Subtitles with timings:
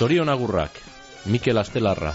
[0.00, 0.89] Zorion agurrak,
[1.24, 2.14] Mikel Astelarra.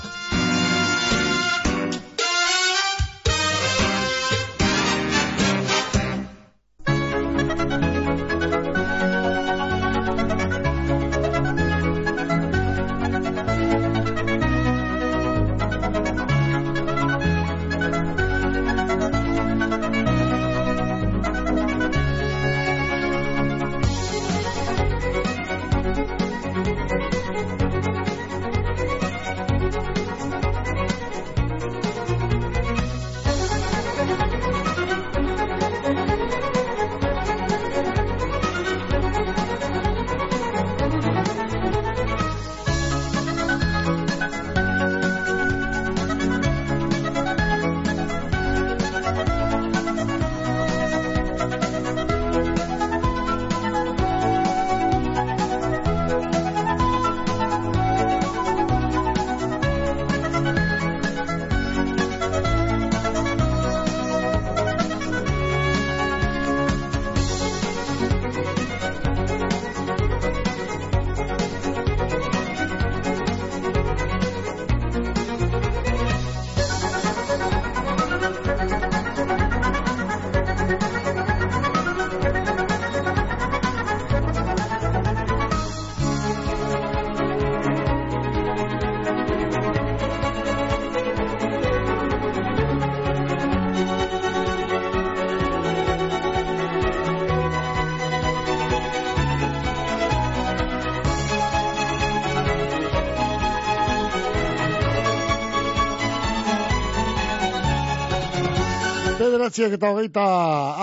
[109.55, 110.23] Bederatziak eta hogeita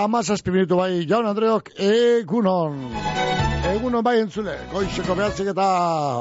[0.01, 2.79] amazazpi minutu bai, jaun Andreok, egunon.
[3.69, 5.67] Egunon bai entzule, goizeko behatzik eta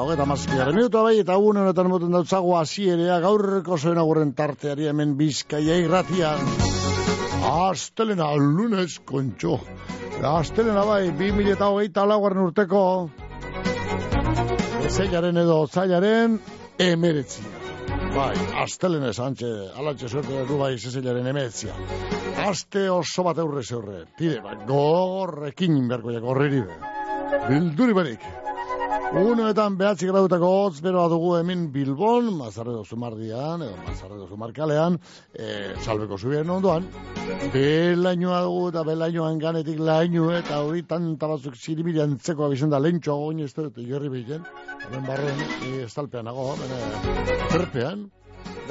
[0.02, 4.90] hogeita amazazpi garen minutu bai, eta egun honetan moten dautzago azierea gaurko zoen agurren tarteari
[4.92, 6.44] hemen bizkaia irratian.
[7.54, 9.56] Astelena, lunes, kontxo.
[10.20, 12.84] Astelena bai, bi mila eta hogeita laugarren urteko,
[14.90, 16.36] zeilaren edo zailaren
[16.84, 17.48] emeretzia.
[18.12, 18.34] Bai,
[18.66, 21.80] astelene zantxe, alantxe suerte du bai zezilaren emetzia.
[22.42, 24.06] Aste oso bat eurre zeurre.
[24.18, 26.78] Tire, bai, gorrekin berko jako horreri be.
[27.50, 28.24] Bilduri barik.
[29.12, 34.96] Unoetan behatzi gradutako hotz beroa dugu hemen Bilbon, Mazarredo Zumardian, edo Mazarredo Zumarkalean,
[35.36, 35.50] e,
[35.84, 36.88] salbeko zubien ondoan.
[37.54, 43.20] Belainoa dugu eta belainoan ganetik lainu eta hori tanta batzuk zirimirian zeko abizen da lentxoa
[43.26, 44.48] goin ez dut, jerri behiten.
[44.88, 48.10] Hemen barren, e, estalpean nago, bene, zerpean.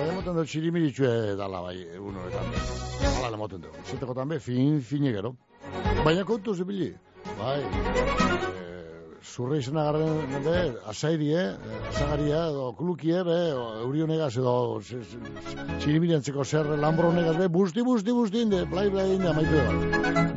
[0.00, 2.47] Baina moten dut zirimiritxue dala bai, unoetan.
[3.25, 3.75] Hala moten dut.
[3.84, 5.34] Zeteko tambe, fin, fine gero.
[6.04, 6.94] Baina kontu zibili.
[7.36, 7.64] Bai, e,
[9.22, 10.14] zurre izena garren,
[10.44, 10.60] be,
[10.92, 13.54] asairie, eh, asagaria, edo klukie, be, o,
[13.84, 19.66] eurionegaz, edo txirimirentzeko zer lambronegaz, be, busti, busti, busti, inde, blai, blai, inde, amaitu da.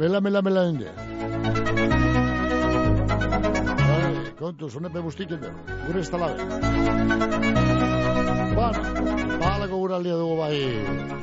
[0.02, 0.90] Mela, mela, mela, inde.
[3.88, 4.14] Bai,
[4.44, 6.36] kontu, zonepe bustitu gure ez talabe.
[8.54, 10.58] Bueno, balako guraldia dugu bai,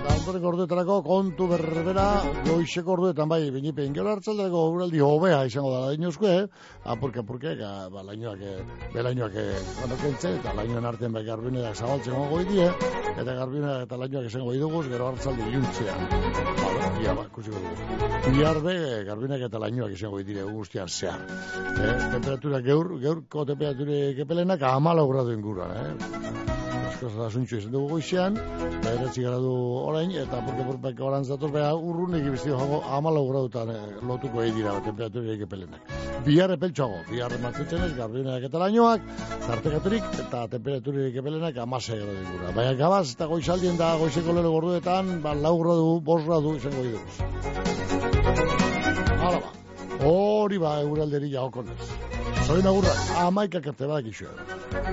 [0.03, 2.07] da ontoreko orduetarako kontu berbera,
[2.47, 6.49] goizeko orduetan bai, binipein gero hartzaldareko guraldi hobea izango da dinozko, eh?
[6.95, 11.77] Apurke, apurke, ka, ba, lainoak, eh, belainoak, eh, bueno, kentze, eta lainoen artean bai garbineak
[11.77, 12.67] zabaltzen gongo die,
[13.13, 16.03] eta garbineak eta lainoak izango diduguz, gero hartzaldi iuntzean.
[16.65, 18.35] Ba, ia, ba, kusiko dugu.
[18.35, 18.77] Bihar be,
[19.07, 21.23] garbineak eta lainoak izango dire guztian zehar.
[21.79, 26.70] Eh, temperatura geur, geurko temperatura kepelenak amala gradu inguruan, eh?
[26.91, 28.37] Askoz da zuntxu izan dugu goizean,
[28.83, 32.81] da eratzi gara du orain, eta porke porpek oran zatoz, beha urrun egi biztio jango
[32.97, 33.79] amalau gradutan eh,
[34.11, 35.93] lotuko egin dira, temperatura egipelenak.
[36.27, 39.07] Bihar epeltxoago, bihar martitzen ez, garbineak eta lainoak,
[39.47, 42.53] tartekaturik, eta temperatura egipelenak amase gradu ingura.
[42.59, 47.23] Baina gabaz, eta goizaldien da goizeko lelo gorduetan, ba, lau gradu, bos gradu izango iduz.
[49.21, 49.55] Hala ba,
[50.05, 51.91] hori ba, euralderi jaokonez.
[52.47, 54.33] Zoin agurrak, amaikak arte badak isua.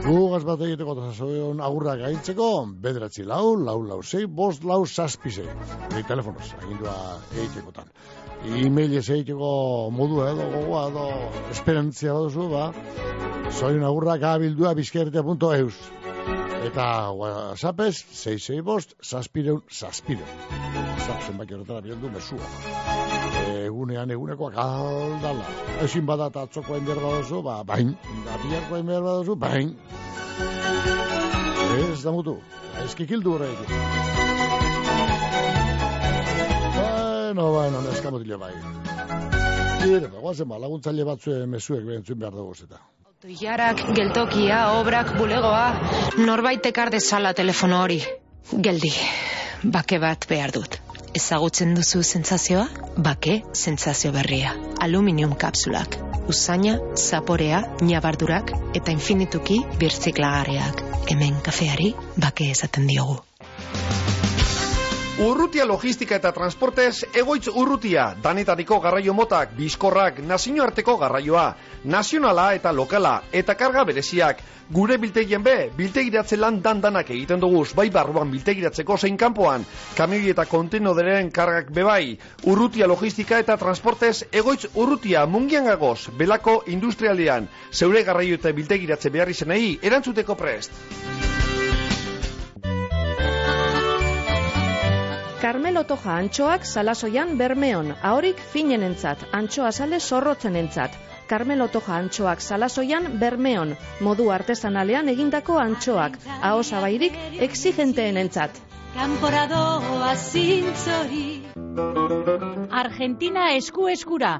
[0.03, 2.49] Gugaz bat egiteko eta zoin agurrak gaintzeko,
[2.85, 5.47] bederatzi lau, lau lau zei, bost lau saspi zei.
[5.93, 6.95] Nei telefonoz, agindua
[7.33, 7.89] egitekotan.
[8.61, 9.51] E-mail ez egiteko
[9.91, 11.07] modu edo gogoa edo
[11.55, 12.67] esperantzia baduzu, ba,
[13.59, 15.79] zoin agurrak abildua bizkertea.eus.
[16.67, 20.31] Eta WhatsAppez, 665 bost, zazpireun, zazpireun.
[20.75, 22.49] WhatsApp zenbaki horretara bilendu mesua.
[23.53, 25.45] Egunean egunekoak aldala.
[25.85, 27.93] Ezin bada eta atzokoen behar badozu, ba, bain.
[28.25, 29.71] Da biharkoen behar badozu, bain.
[31.77, 32.35] Ez da mutu.
[32.83, 33.63] Ezkikildu horreik.
[36.75, 38.53] Bueno, bueno, neska mutile bai.
[39.87, 42.83] Ba, guazen ba, laguntzaile batzuen mesuek behentzun behar dugu eta.
[43.17, 45.63] Autoiarak, geltokia, obrak, bulegoa,
[46.21, 47.97] norbait ekar dezala telefono hori.
[48.67, 48.91] Geldi,
[49.73, 50.77] bake bat behar dut.
[51.17, 52.67] Ezagutzen duzu sentsazioa?
[53.07, 54.53] Bake sentsazio berria.
[54.85, 55.97] Aluminium kapsulak.
[56.29, 60.85] Usaina, zaporea, nabardurak eta infinituki birziklagarriak.
[61.09, 63.17] Hemen kafeari bake esaten diogu.
[65.17, 71.45] Urrutia logistika eta transportez egoitz urrutia, danetariko garraio motak, bizkorrak, nazioarteko garraioa,
[71.89, 74.43] nazionala eta lokala, eta karga bereziak.
[74.69, 79.65] Gure biltegien be, biltegiratze lan dandanak egiten duguz, bai barruan biltegiratzeko zein kanpoan,
[79.97, 87.49] kamioi eta kontenoderen kargak bebai, urrutia logistika eta transportez egoitz urrutia mungian gagoz, belako industrialdean,
[87.71, 90.77] zeure garraio eta biltegiratze behar izenei, erantzuteko prest.
[95.41, 100.95] Carmelo Toja antxoak salasoian bermeon, ahorik finenentzat, antxoa sale zorrotzenentzat.
[101.29, 107.19] Carmelo Toja antxoak salasoian bermeon, modu artesanalean egindako antxoak, ahosabairik
[107.49, 108.57] exigenteenentzat.
[108.97, 111.27] Kanporadoa zintzori
[112.81, 114.39] Argentina esku eskura.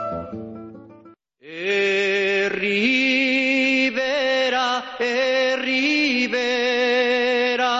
[1.51, 2.71] Herri
[3.91, 7.75] bera, herri bera,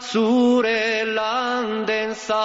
[0.00, 2.44] zure landen zabalera.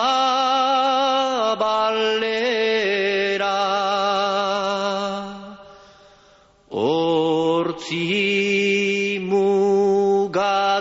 [6.72, 8.00] Hortzi
[9.30, 10.80] mugaden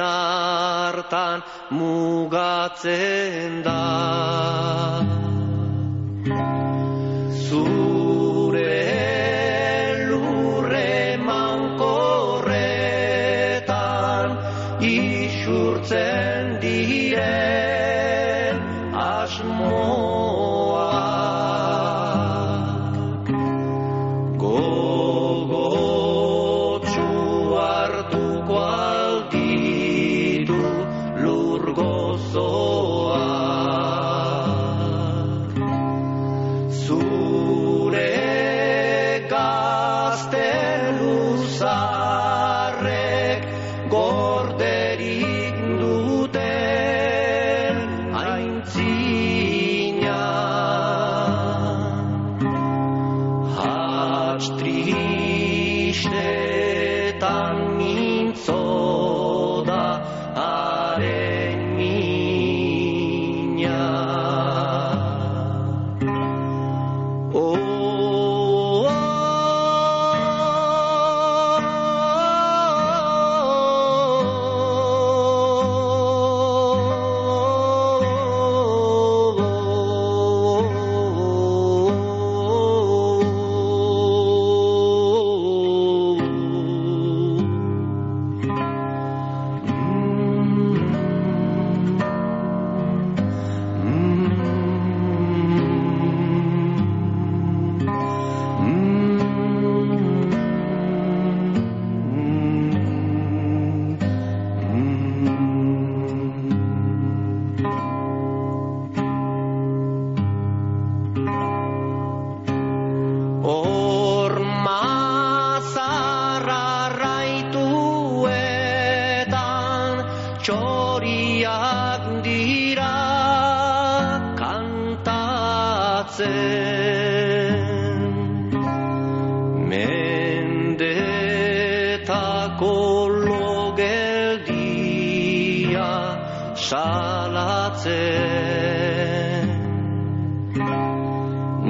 [0.00, 5.19] hartan mugatzen da.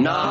[0.01, 0.30] No.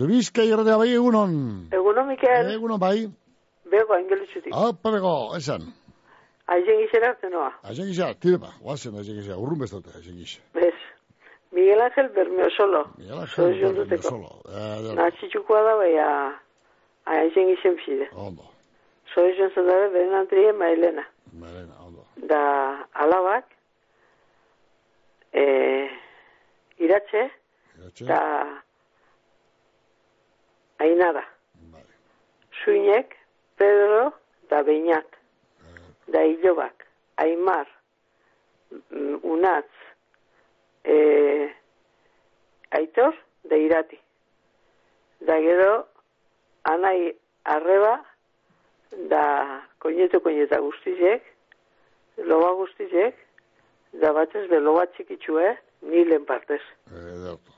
[0.00, 0.16] Minutu.
[0.16, 1.32] Bizkai irratea bai egunon.
[1.72, 3.08] Eguno, Mikel, Egunon bai.
[3.70, 4.52] bego angelitzutik.
[4.52, 5.62] Apa bego, esan.
[6.50, 7.52] Aizen gizera zenoa.
[7.62, 8.50] Aizen gisa, tire ba.
[8.62, 10.40] Guazen aizen gisa, urrun bestote aizen gisa.
[10.54, 10.74] Bez.
[11.52, 12.84] Miguel Ángel Bermeo solo.
[12.98, 14.30] Miguel Ángel Bermeo solo.
[14.48, 16.10] Eh, Natxitxukoa da bai a...
[17.06, 18.08] Aizen gizen pide.
[18.14, 18.42] Ondo.
[19.14, 21.02] Soy jontzen dabe beren antrie mailena.
[21.32, 22.04] Marena, ondo.
[22.28, 23.46] Da alabak,
[25.32, 25.44] e,
[26.78, 27.30] iratxe,
[27.78, 28.04] Iratxe.
[28.06, 28.20] da
[30.80, 31.24] ainara.
[31.72, 31.84] Vale.
[32.64, 33.16] Suinek,
[33.56, 34.12] Pedro,
[34.50, 35.06] da Beñat.
[36.12, 37.68] Da Ilobak, Aimar,
[38.90, 39.70] mm, Unatz,
[40.84, 40.96] e,
[42.70, 43.98] Aitor, da Irati.
[45.20, 45.86] Da gero,
[46.64, 48.04] Anai Arreba,
[49.08, 51.22] da koinetu koineta guztizek,
[52.26, 53.14] loba guztizek,
[54.02, 56.62] da batez be loba txikitxue, nilen partez.
[56.90, 57.49] Ederto.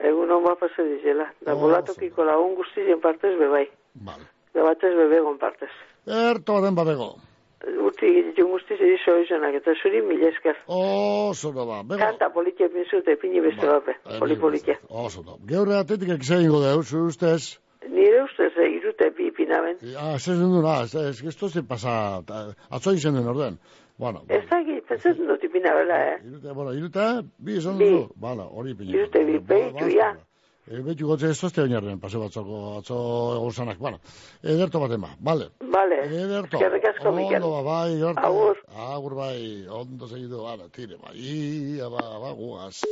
[0.00, 1.28] egun hon bat pase dizela.
[1.44, 3.66] Da oh, bolatokiko lagun guztizien partez bebai.
[4.08, 4.28] Vale.
[4.54, 5.72] Da batez bebegon partez.
[6.06, 7.14] Erto baten babego.
[7.66, 10.58] Urti gititun guztiz edizo izanak, eta zuri mila esker.
[10.70, 11.80] Oso da ba.
[11.82, 12.00] Bego.
[12.02, 13.96] Kanta politia pinzute, pini beste ba, bape.
[14.20, 14.76] Poli politia.
[14.88, 15.38] Oso da.
[15.48, 17.56] Geure atetik egizea ingo deu, zure ustez?
[17.88, 19.80] Nire ustez, eh, irute bi pinaben.
[19.96, 23.58] Ah, zezen duna, ez, ez, ez, ez, ez, ez,
[23.98, 24.22] orden.
[24.22, 26.16] Bueno, Ez da egit, pentsatzen dut ipinabela, eh?
[26.26, 27.04] irute, bueno, irute,
[27.38, 28.08] bi esan duzu.
[28.16, 28.90] Bala, hori pina.
[28.92, 30.14] Irute bi, behitu, ja.
[30.66, 32.96] E, behitu gotze ez tozte oinarren, pase batzoko, atzo
[33.36, 33.78] egon zanak.
[33.78, 34.00] Bueno,
[34.42, 35.48] ederto baten ba, bale.
[35.60, 36.58] Bale, Ederto.
[36.58, 37.36] eskerrik asko, Mikel.
[37.42, 38.26] Ondo, ba, bai, gertu.
[38.26, 38.56] Agur.
[38.74, 42.82] Agur, bai, ondo segidu, bala, tire, bai, ia, ba, ba, guaz.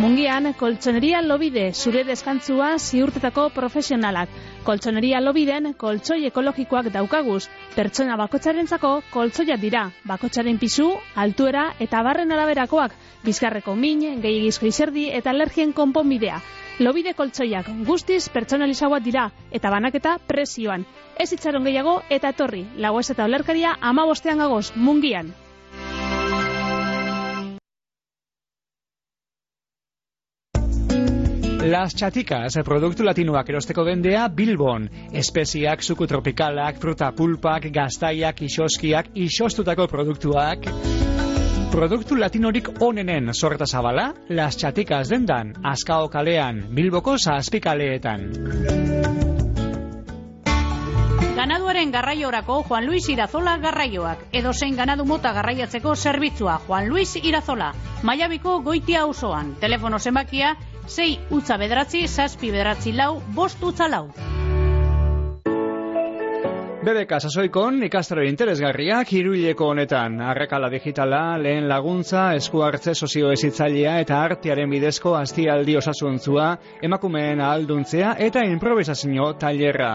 [0.00, 4.30] Mungian, koltsoneria lobide, zure deskantzua ziurtetako profesionalak.
[4.64, 7.42] Koltsoneria lobiden, koltsoi ekologikoak daukaguz.
[7.74, 9.82] Pertsona bakotxarentzako koltsoiak dira.
[10.08, 12.96] Bakotxaren pisu, altuera eta barren araberakoak.
[13.26, 16.40] Bizkarreko min, gehiagizko izerdi eta alergien konponbidea.
[16.80, 20.88] Lobide koltsoiak guztiz pertsonalizagoak dira eta banaketa presioan.
[21.20, 22.64] Ez itxaron gehiago eta etorri.
[22.80, 25.34] Lagoez eta olerkaria ama bostean gagoz, mungian.
[31.62, 34.88] Las Chaticas, produktu latinoak erosteko bendea Bilbon.
[35.14, 40.66] Espeziak, suku tropikalak, fruta pulpak, gaztaiak, isoskiak, isostutako produktuak.
[41.70, 48.26] Produktu latinorik onenen sorta zabala, Las Chaticas dendan, Azkao kalean, Bilboko zazpikaleetan.
[51.36, 54.26] Ganaduaren garraiorako Juan Luis Irazola garraioak.
[54.32, 57.72] Edo zein ganadu mota garraiatzeko zerbitzua Juan Luis Irazola.
[58.02, 59.54] Maiabiko goitia auzoan.
[59.60, 64.08] Telefono zenbakia 6 utza bederatzi, zazpi bederatzi lau, bost utza lau.
[66.82, 70.16] BBK sasoikon ikastaro interesgarriak hiruileko honetan.
[70.32, 76.48] Arrekala digitala, lehen laguntza, esku hartze sozioezitzailea eta artearen bidezko aztialdi osasuntzua,
[76.82, 79.94] emakumeen ahalduntzea eta improvisazio tailerra.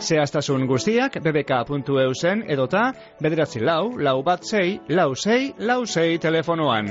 [0.00, 2.88] Zehaztasun guztiak bbk.eu zen edota
[3.22, 6.90] bederatzi lau, lau bat zei, lau zei, lau zei telefonoan.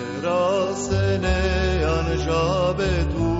[0.87, 3.31] zenean jabetu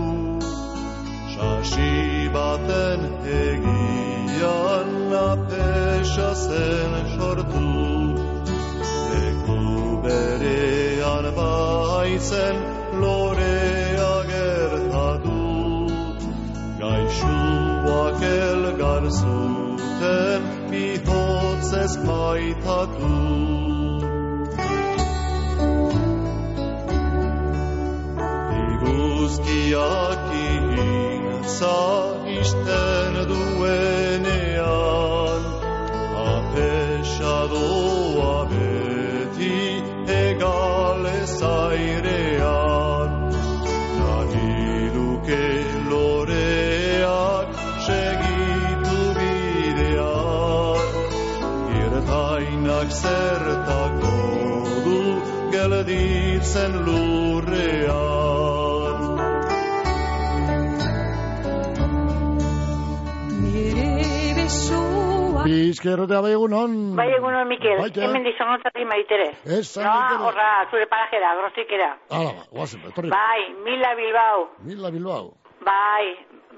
[1.34, 7.72] Sasi baten egian apesa zen sortu.
[9.14, 9.64] Leku
[10.04, 12.56] berean baitzen
[13.06, 15.40] lorea gertatu.
[16.84, 20.42] Gaixuak elgar zuten
[20.76, 23.53] bihotzez maitatu
[29.34, 30.66] guztiakin
[31.60, 34.64] zaisten duenean.
[36.34, 37.70] Apesadoa
[38.52, 39.58] beti
[40.08, 43.12] egale zairean
[44.00, 45.48] nadiluke
[45.90, 47.50] loreak
[47.88, 50.88] segitu bidean.
[51.82, 54.18] Irtainak zertako
[54.86, 55.00] du
[55.52, 57.13] gelditzen lu
[65.78, 66.74] Bizkerrotea bai egunon.
[66.98, 67.80] Bai, egunon, Mikel.
[67.82, 68.04] Baita.
[68.06, 69.30] Hemen dizonotzatik maitere.
[69.58, 70.20] Ez, No, maitere.
[70.28, 71.88] horra, zure parajera, grostikera.
[72.14, 73.10] Hala ba, guazen, etorri.
[73.10, 74.44] Bai, mila Bilbao.
[74.68, 75.32] Mila Bilbao.
[75.66, 76.06] Bai,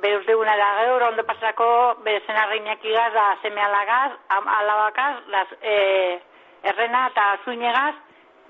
[0.01, 1.67] bere uste guna da gaur, ondo pasako,
[2.03, 4.11] bere zenarriñak igaz, da seme alagaz,
[4.57, 6.19] alabakaz, las, eh,
[6.63, 7.95] errena eta zuinegaz,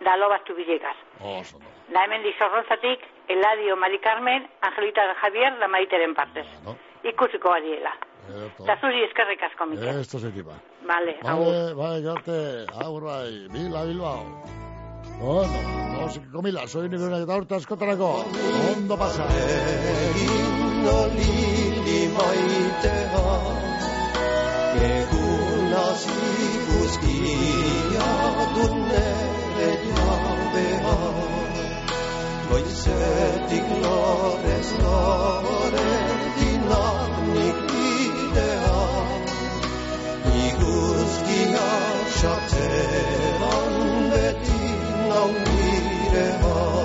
[0.01, 0.97] da lobaztu bilegaz.
[1.21, 1.69] Oso, no.
[1.93, 6.47] Da hemen dizorrontzatik, Eladio Mari Carmen, Angelita Javier, da maiteren partez.
[6.65, 6.75] No.
[7.03, 7.91] Ikusiko badiela.
[8.25, 9.99] Eta zuri eskerrik asko, Mikel.
[10.01, 10.57] Esto se tipa.
[10.87, 11.75] Vale, agur.
[11.77, 12.37] Vale, garte,
[12.85, 14.23] agur bai, Mila Bilbao.
[15.21, 15.59] Ondo,
[15.93, 18.09] no, zikiko mila, soy nibenak eta urte askotarako.
[18.71, 19.27] Ondo pasa.
[19.31, 23.25] Egingo lili maitea
[24.75, 28.09] Egun hasi guzkia
[28.55, 30.97] dunere jabea
[32.49, 35.87] Goizetik lorez lore
[36.39, 37.64] dinanik
[38.35, 38.79] bidea
[40.47, 41.67] Iguzkia
[42.19, 43.75] xatzeran
[44.11, 44.61] beti
[45.09, 46.84] nau nirea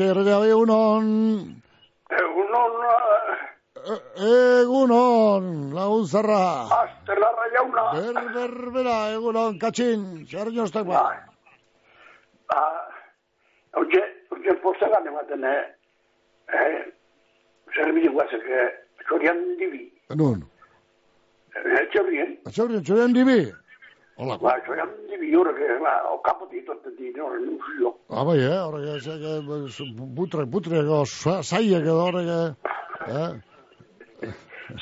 [0.00, 1.06] Bizkerrotea bai egunon.
[2.08, 2.72] Egunon,
[3.96, 5.44] E- Egunon,
[5.76, 6.64] lagun zarra.
[6.76, 7.84] astelarra jauna.
[7.92, 11.02] Ber, ber, bera, egunon, katxin, zer joztak ba.
[12.48, 12.88] Ah,
[13.76, 14.00] Oye,
[14.32, 15.64] oye, postegan ematen, eh?
[16.48, 16.82] Eh,
[17.76, 18.70] zerbide guazek, eh,
[19.06, 19.84] txorian dibi.
[20.16, 20.42] Nun,
[21.54, 23.52] Eh, txorien, atxaurien, txorian dibi.
[24.20, 25.60] Hola, ba, txorian dibi horrek,
[26.12, 27.94] okapote itoten di, horren nuzio.
[28.12, 29.22] Ah, bai, eh, horrek, zek,
[30.18, 32.50] butre, butre, ego, sa- zaiek edo horrek, eh,
[33.16, 33.30] eh?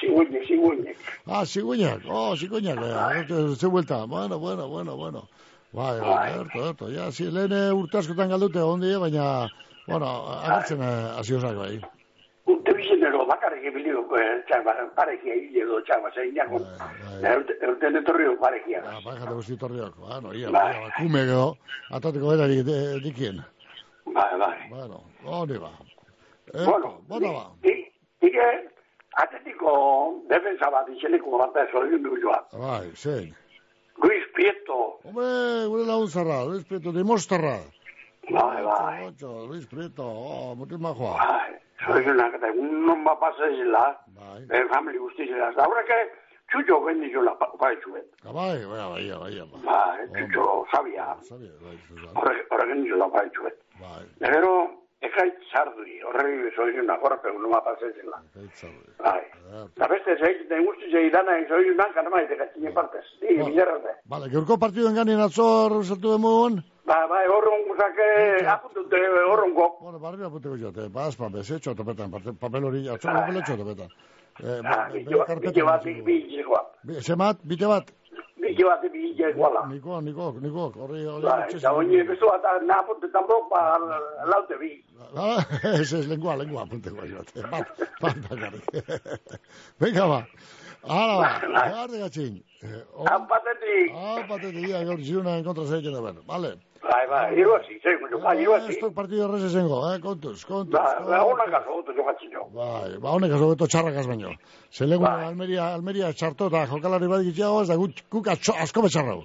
[0.00, 0.96] Ziguinek, ziguinek.
[1.26, 5.22] Ah, ziguinak, oh, ziguinak, eh, ze vuelta, bueno, bueno, bueno, bueno.
[5.70, 9.48] Bai, erto, erto, ja, zi, lehen eh, urte askotan galdute ondi, baina,
[9.86, 10.06] bueno,
[10.42, 11.78] agertzen eh, aziozak bai.
[13.28, 16.60] Bakarrik ebiliko, eh, txaba, parekia hile edo txaba, zeinako.
[17.68, 18.80] Erten etorrio parekia.
[18.86, 20.72] Ah, bai, jate guzti torriok, bueno, ia, Bai.
[20.74, 21.56] ia, kume edo,
[21.90, 23.42] atateko erarik de- dikien.
[24.06, 24.56] Bai, bai.
[24.70, 25.70] Bueno, hori ba.
[26.54, 27.44] Bueno, bueno, ba.
[28.22, 28.48] Ike,
[29.22, 32.40] atetiko defensa bat izeneko bat ez hori du joa.
[32.52, 33.34] Bai, zein.
[34.02, 37.58] Luis Prieto, Hombre, gure lagun zarra, Luis Prieto, de Mostarra.
[38.30, 39.12] bai, bai.
[39.48, 41.16] Luis Prieto, oh, mutil majoa.
[41.18, 43.84] Bai, zorionak eta egun non bat pasa zela,
[44.16, 44.42] bai.
[44.50, 45.52] eh, family guztizela.
[45.56, 45.92] Da horrek,
[46.50, 48.04] txutxo bendi zola paitxuen.
[48.24, 49.62] Ah, bai, bai, bai, bai, bai.
[49.64, 52.10] Bai, txutxo sabia, Sabia, bai, Susan.
[52.16, 53.52] horrek horrek bendi zola paitxuen.
[53.80, 54.54] Bai, Gero,
[55.00, 58.18] ekait zardui, horrek zorionak horrek egun non bat pasa zela.
[58.34, 58.90] kaitzarri.
[58.98, 59.22] Bai.
[59.76, 63.04] Da beste zeik, den guztizei dana, zorionak kanamaite gatzinen partez.
[63.20, 63.44] Di, Ba.
[63.46, 63.94] bilerrate.
[64.08, 66.58] Vale, gaurko partiduen ganin atzor zertu demun.
[66.88, 68.96] Ba, bai, horron guzake, apuntute
[69.28, 69.66] horrongo.
[69.82, 73.90] Bueno, barri aputeko jote, pas papes, etxo topetan, parte- papel hori, atzor papel etxo topetan.
[74.40, 76.68] Eh, Ah, bide bere bat, bide bat, bide bat.
[77.44, 77.90] Bite bat?
[78.38, 79.66] Bide bat, bide guala.
[79.68, 81.26] Niko, niko, niko, horri, horri.
[81.26, 83.62] Ba, eta oin bezu bat, napunte tambok, ba,
[84.32, 84.72] laute bi.
[85.16, 85.42] Ah,
[85.80, 87.42] ez, ez, lengua, lengua, apunteko jote.
[87.50, 87.68] Bat,
[88.00, 88.64] bat bakarrik.
[89.80, 90.22] Venga, ba.
[90.88, 91.16] Hala,
[91.52, 92.38] ba, garde gatxin.
[92.62, 93.90] Eh, hor- Apatetik.
[93.94, 96.22] Ah, patetik, ia, gaur ziuna en kontra zeiken da ben.
[96.26, 96.54] Vale.
[96.82, 98.70] Bai, bai, iruazi, zei, mucho, bai, iruazi.
[98.74, 100.72] Estok partido errez esengo, eh, kontuz, kontuz.
[100.76, 102.44] Ba, ba, honak aso, oto jokatzen jo.
[102.54, 104.30] Bai, ba, honek aso beto txarrakaz baino.
[104.70, 108.84] Ze legu Almeria, Almeria txarto eta jokalari bat gitxiago, ez da guk, guk atxo, asko
[108.86, 109.24] betxarrau.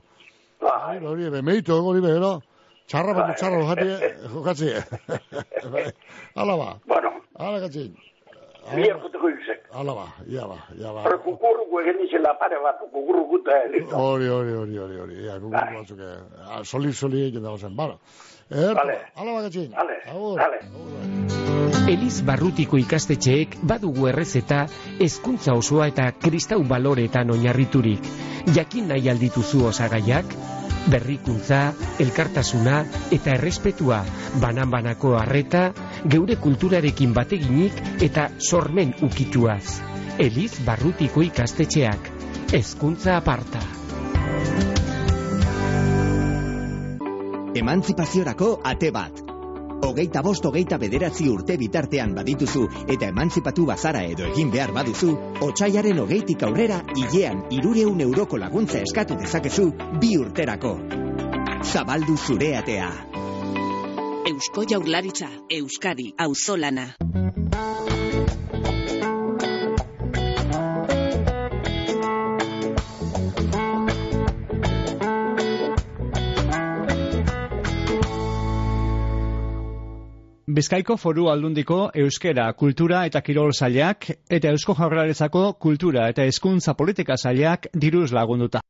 [0.64, 2.34] Bai, Hori, be, meitu, hori be, no?
[2.88, 3.36] Txarra bat Bai.
[3.38, 4.74] txarra jokatzi, jokatzi.
[5.76, 5.86] Bai,
[6.36, 7.94] Hala ba, Bueno, hala gatzin.
[8.76, 9.62] Bihar juteko yuzek.
[9.74, 11.02] Hala ba, ia ba, ia ba.
[11.04, 13.96] Hore kukurruko egin izela pare bat, kukurruko eta listo.
[13.98, 15.16] Hori, hori, hori, hori, hori.
[15.26, 15.74] Ia, guk Bai.
[15.76, 17.76] batzuk, eh, soli, soli egin dago zen.
[17.76, 17.98] Bala.
[18.52, 18.98] Erto, Vale.
[19.16, 19.72] hala ba gatzin.
[19.72, 20.40] Vale, Agur.
[20.40, 20.60] vale.
[21.90, 24.66] Eliz barrutiko ikastetxeek badugu errezeta
[25.00, 28.00] hezkuntza osoa eta kristau baloretan oinarriturik.
[28.56, 30.26] Jakin nahi aldituzu osagaiak?
[30.92, 32.82] Berrikuntza, elkartasuna
[33.16, 34.02] eta errespetua,
[34.42, 35.70] banan-banako harreta,
[36.12, 39.80] geure kulturarekin bateginik eta sormen ukituaz.
[40.20, 42.12] Eliz barrutiko ikastetxeak.
[42.54, 43.64] Hezkuntza aparta.
[47.54, 49.33] Emantzipaziorako ate bat.
[49.84, 52.64] Hogeita bost hogeita bederatzi urte bitartean badituzu
[52.96, 55.10] eta emantzipatu bazara edo egin behar baduzu,
[55.48, 59.68] otxaiaren hogeitik aurrera hilean irureun euroko laguntza eskatu dezakezu
[60.00, 60.78] bi urterako.
[61.64, 62.90] Zabaldu zure atea.
[64.32, 66.88] Eusko Jaurlaritza, Euskadi, Auzolana.
[80.54, 84.06] Bizkaiko foru aldundiko euskera, kultura eta kirol sailak
[84.38, 88.62] eta eusko jaurlaritzako kultura eta hezkuntza politika sailak diruz lagunduta.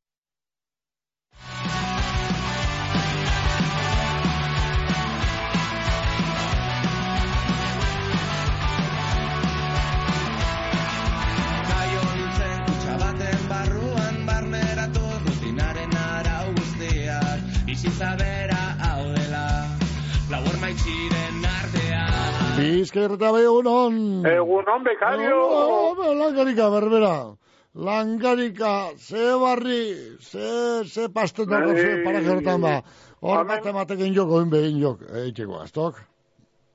[22.84, 24.26] Artean Bizkerta egunon.
[24.26, 25.39] Egunon, bekario.
[25.39, 27.36] Oh, langarika, berbera.
[27.76, 32.04] Langarika, ze barri, ze, ze pastetako, ze Bai.
[32.04, 32.82] parajertan ba.
[33.22, 36.02] Hor bat ematekin joko, egin behin jok, eitxeko aztok.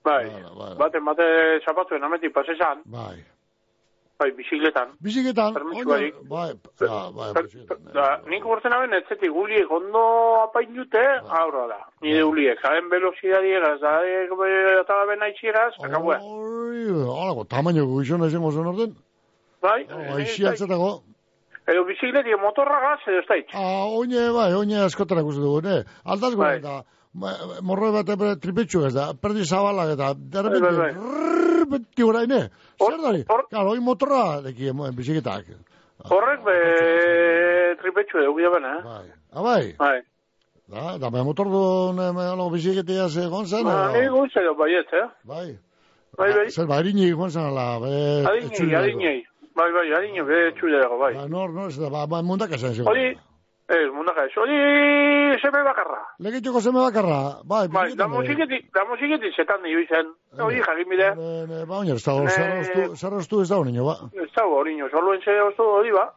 [0.04, 0.24] Bai,
[0.78, 1.24] bate, bate
[1.66, 3.22] zapatzuen ametik pasesan, Bai.
[4.20, 4.88] Bai, bizikletan.
[5.04, 6.52] Biziketan, Permisu bai,
[6.88, 7.28] ah, bai,
[7.94, 10.02] Da, nik urten aben, etzetik uliek ondo
[10.42, 11.04] apain dute,
[11.40, 11.78] aurra da.
[12.02, 14.32] Nire uliek, zaren velocidadiegaz, zaren
[14.80, 16.18] eta ben aitxieraz, akabua.
[16.22, 16.88] Oi,
[17.20, 18.96] halako, tamaino guizona esango zen orden.
[19.62, 19.80] Bai,
[20.18, 20.90] Aixiatzetako.
[21.68, 23.50] edo bizikletik motorragaz, edo ez daitz.
[23.54, 25.82] Ah, oine, bai, oine askotara ikusten dugu, ne?
[26.04, 26.56] Altaz Bai.
[26.58, 26.82] eta
[27.14, 32.28] morro bat ebe tripetxu ez da, perdi zabalak eta, derrepente, Bai, bai, rrrr, beti orain,
[32.28, 32.42] ne?
[32.78, 33.24] Zer dari?
[33.50, 35.48] Claro, hoi motorra, deki, emoen, biziketak.
[36.08, 36.56] Horrek, be,
[37.82, 39.14] tripetxu edo gida bena, eh?
[39.32, 39.64] Ah, bai?
[39.78, 39.96] Bai.
[40.68, 41.62] Da, da, me motor du,
[41.96, 45.08] ne, me, alo, biziketia ze gonzan, Ah, Ni guzti edo baiet, eh?
[45.24, 45.48] Bai.
[46.18, 46.50] Bai, bai.
[46.50, 47.94] Zer, ba, erini gonzan, ala, be...
[48.28, 48.84] Adinei, etxulerako.
[48.84, 49.18] adinei.
[49.58, 51.14] Bai, bai, adinei, be, txule dago, bai.
[51.16, 52.90] Ba, nor, nor, ez da, ba, ba, mundak esan zego.
[52.92, 53.08] Hori,
[53.68, 54.56] ez, mundaka ez, hori
[55.42, 56.00] seme bakarra.
[56.24, 60.14] Legitxoko zeme bakarra, bai, Bai, da musiketik, da musiketik zetan nio izen.
[60.44, 61.10] Hori jakin bide.
[61.68, 62.16] Ba, oiner, ez da,
[62.96, 63.98] zerroztu, ez da, niño, ba.
[64.24, 66.08] Ez da hori nio, soluen ze hori ba.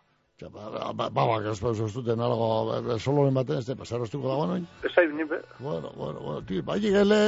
[0.50, 5.04] Ba, ba, ba, zoztuten algo, eh, soloren baten, ez da, zerroztuko da, bueno, Ez da
[5.06, 5.38] nipe.
[5.60, 7.20] Bueno, bueno, bueno, tío, bai, gele,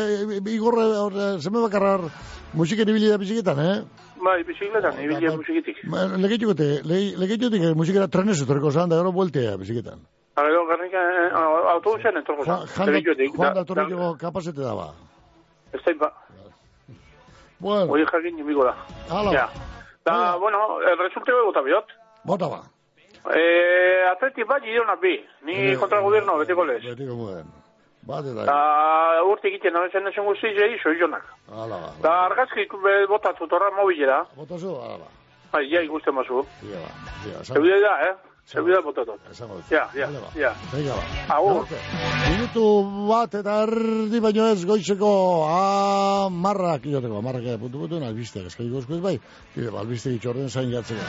[0.50, 2.00] igorre, hor, zeme bakarra,
[2.54, 3.84] musiken ibili da biziketan, eh?
[4.24, 5.84] Bai, bizikletan, ibile musiketik.
[6.18, 6.82] Legetxukote,
[7.22, 10.02] legetxutik musikera trenez etorriko zan, da gero bueltea biziketan.
[10.36, 11.06] A gero, garrika,
[11.76, 12.66] autobusen entorko zan.
[12.74, 14.94] Juan da, da torriko kapazete da, ba.
[15.74, 16.12] ez da ba.
[17.60, 18.76] Bueno, Hori jakin nimigo da.
[19.10, 19.32] Hala.
[19.32, 19.50] Ja.
[20.06, 21.86] Da, bueno, el resulteo egota biot.
[22.26, 22.73] bota ba.
[23.32, 25.16] Eh, atleti bat gideona bi.
[25.46, 26.84] Ni Eh, kontra gobierno, betiko lez.
[26.84, 27.46] Betiko muen.
[28.04, 31.24] Bat eta, Da, urte egiten naben zen esan guzti zei, soizonak.
[31.50, 31.90] hala ba.
[32.02, 34.26] Da, argazki be- botatu torra mobilera.
[34.36, 35.08] Bota zu, hala ba.
[35.54, 36.44] Bai, ja ikusten mazu.
[36.44, 38.14] Ba, ia, esan- Zeubide da, eh?
[38.46, 39.14] Zeubide botatu.
[39.32, 39.64] esango dut.
[39.72, 40.28] Ja, ja, Vale, ba.
[40.36, 40.52] ja.
[40.74, 41.36] Venga, ba.
[41.38, 41.66] Agur.
[42.30, 49.00] Minutu bat eta erdi baino ez goizeko amarrak joteko, amarrak puntu puntu, albisteak eskaiko eskuez
[49.02, 49.18] bai,
[49.72, 51.00] ba, albiste itxorden zain jatzeko.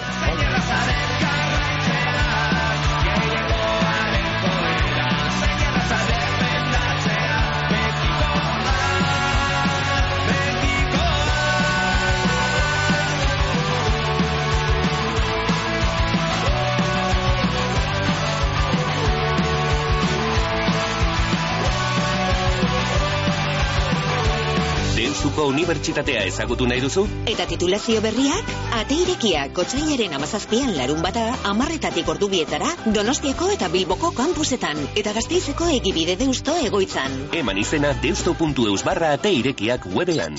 [25.34, 27.02] Deustuko Unibertsitatea ezagutu nahi duzu?
[27.26, 28.52] Eta titulazio berriak?
[28.78, 36.14] Ate irekia, kotxailaren amazazpian larun bata, amarretatik ordubietara, Donostiako eta Bilboko kampusetan, eta gazteizeko egibide
[36.20, 37.18] deusto egoitzan.
[37.40, 40.38] Eman izena deusto.eus barra ate irekiak webean.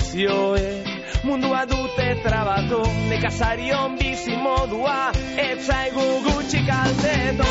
[0.00, 0.84] Gerrek negozioe
[1.22, 2.82] Mundua dute trabatu.
[3.08, 7.44] Nekazarion bizi modua Etzaigu gutxi kalteto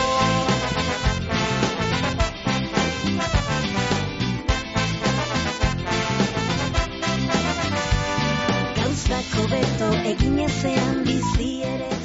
[8.76, 11.99] Gauzak hobeto egin ezean bizi ere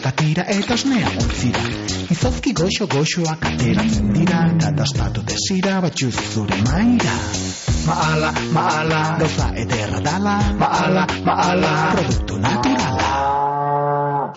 [0.00, 1.62] beko tira eta osnea ontzira.
[2.10, 7.16] Izozki goxo goxoak ateratzen dira eta dastatu desira batxuz zure maira
[7.86, 13.08] Maala, maala, gauza ederra dala Maala, maala, produktu naturala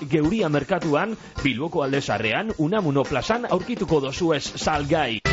[0.10, 5.33] Geuria merkatuan, Bilboko aldezarrean, Unamuno plazan aurkituko dozu ez salgai.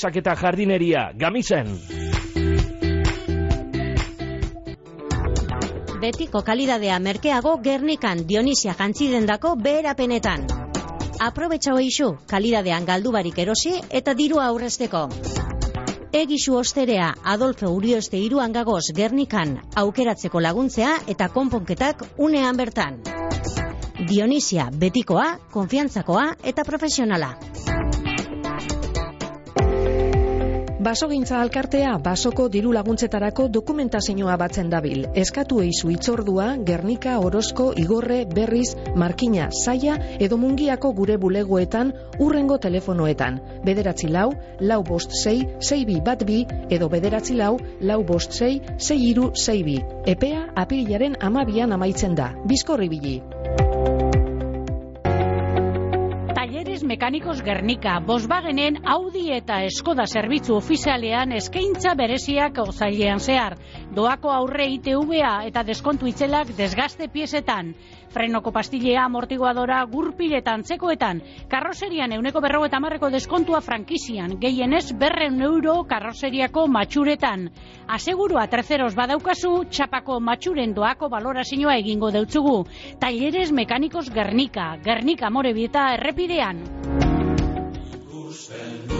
[0.01, 1.67] trabiesak eta jardineria, gamizen.
[6.01, 10.47] Betiko kalidadea merkeago Gernikan Dionisia jantzidendako beherapenetan.
[11.21, 15.07] Aprobetxau eixu, kalidadean galdubarik erosi eta dirua aurrezteko.
[16.11, 22.97] Egisu osterea Adolfo Urioste iruan gagoz Gernikan aukeratzeko laguntzea eta konponketak unean bertan.
[24.09, 27.35] Dionisia betikoa, konfiantzakoa eta profesionala.
[30.81, 35.03] Basogintza alkartea basoko diru laguntzetarako dokumentazioa batzen dabil.
[35.23, 43.37] Eskatu eizu itzordua, Gernika, Orozko, Igorre, Berriz, Markina, Saia edo Mungiako gure bulegoetan urrengo telefonoetan.
[43.63, 48.55] Bederatzi lau, lau bost sei, sei bi bat bi edo bederatzi lau, lau bost sei,
[48.79, 49.77] sei iru, sei bi.
[50.09, 52.33] Epea apirilaren amabian amaitzen da.
[52.49, 53.19] Bizkorri bili.
[56.91, 63.55] Mekanikos Gernika, Volkswagenen Audi eta Skoda zerbitzu ofizialean eskaintza bereziak ozailean zehar.
[63.95, 67.71] Doako aurre ITVA eta deskontu itzelak desgaste piezetan.
[68.11, 71.21] Frenoko pastilea, amortiguadora, gurpiletan, txekoetan.
[71.47, 74.35] Karroserian euneko berro eta marreko deskontua frankizian.
[74.41, 77.47] Gehienez berren euro karroseriako matxuretan.
[77.87, 82.65] Asegurua terceros badaukazu, txapako matxuren doako balorazioa egingo deutzugu.
[82.99, 86.80] Talleres Mekanikos Gernika, Gernika Morebieta errepidean.
[88.31, 88.91] Etxetik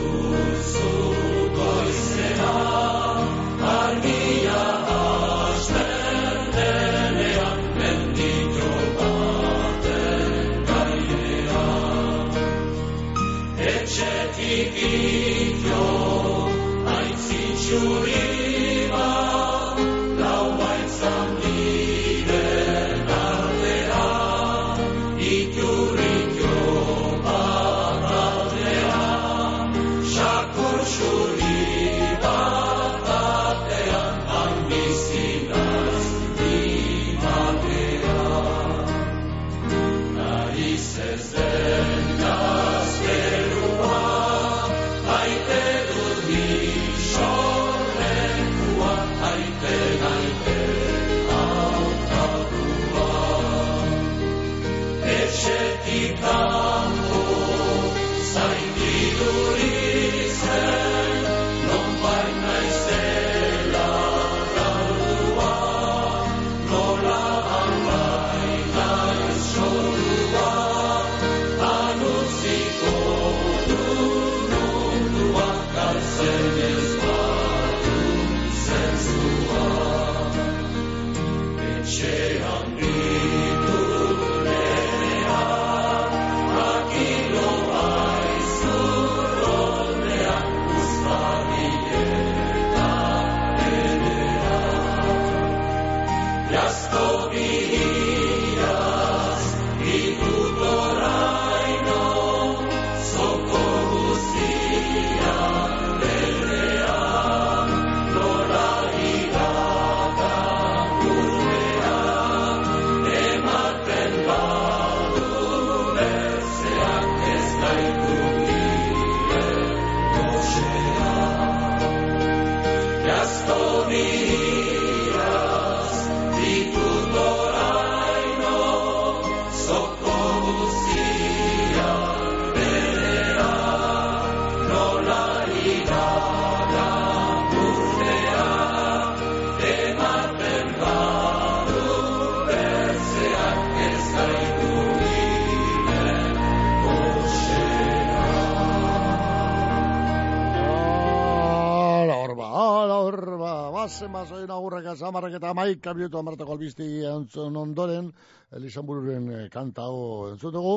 [155.02, 158.12] azamarrak eta amaik kamiotu amartako albizti entzun ondoren,
[158.54, 160.74] Elisanbururen eh, kanta hau entzun dugu,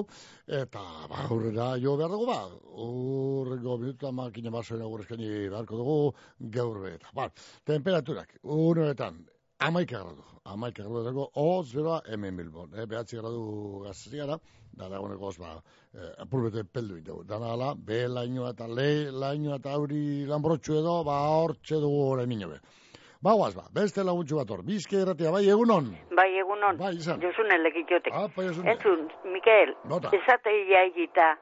[0.60, 2.38] eta ba, aurrera jo behar dugu, ba,
[2.87, 5.96] urrengo minutu makina basoen agurrezkeni beharko dugu,
[6.56, 7.10] gaur eta.
[7.14, 7.28] Ba,
[7.66, 9.18] temperaturak, unoetan,
[9.68, 14.38] amaika gradu, amaika gradu dago, oz beroa hemen bilbon, eh, behatzi gradu gazzi gara,
[14.72, 15.58] da dagoeneko oz, ba,
[15.92, 17.26] eh, apurbete peldu dugu.
[17.28, 22.28] Dana ala, be lainoa eta le lainoa eta auri lanbrotxu edo, ba, hortxe dugu orain
[22.28, 22.54] mino
[23.24, 23.54] be.
[23.54, 25.90] Ba, beste laguntxu bat hor, bizke erratia, bai, egunon.
[26.16, 26.76] Bai, egunon.
[26.76, 27.20] Bai, izan.
[27.24, 28.12] Josune legitiotek.
[28.12, 28.70] Apa, Josune.
[28.70, 30.12] Entzun, Mikael, Nota.
[30.12, 30.52] esate
[30.84, 31.32] egita,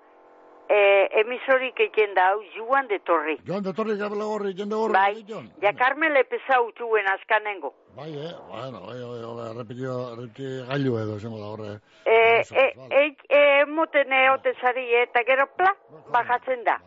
[0.68, 0.81] e,
[1.21, 3.37] emisorik egin da, hau, joan de torri.
[3.47, 4.95] Joan de torri gabela gorri, jende gorri.
[4.97, 5.25] Bai,
[5.62, 7.75] ja Carmele pesau txuen askanengo.
[7.97, 11.73] Bai, eh, bueno, bai, bai, bai, repetio, repetio gailu edo, esango da horre.
[12.07, 12.66] E, e,
[13.01, 15.75] e, e, moten eote zari, eta gero pla,
[16.14, 16.79] bajatzen da.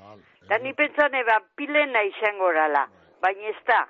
[0.50, 2.88] Da ni pentsane ba, pilena izango orala,
[3.22, 3.84] baina ez da.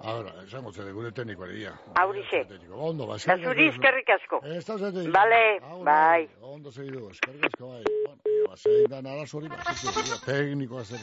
[0.00, 1.72] Ahora, esango zede, gure teknikoari, ia.
[1.94, 2.44] Aurixe.
[2.72, 4.40] Ondo, ba, Da zuri eskerrik asko.
[4.44, 5.08] Ez da zede.
[5.10, 6.28] Bale, bai.
[6.42, 7.82] Ondo segidu, eskerrik asko, bai.
[7.84, 11.00] Bueno, ia, ba, zein da nara zori, ba, zitu, ia, teknikoa zer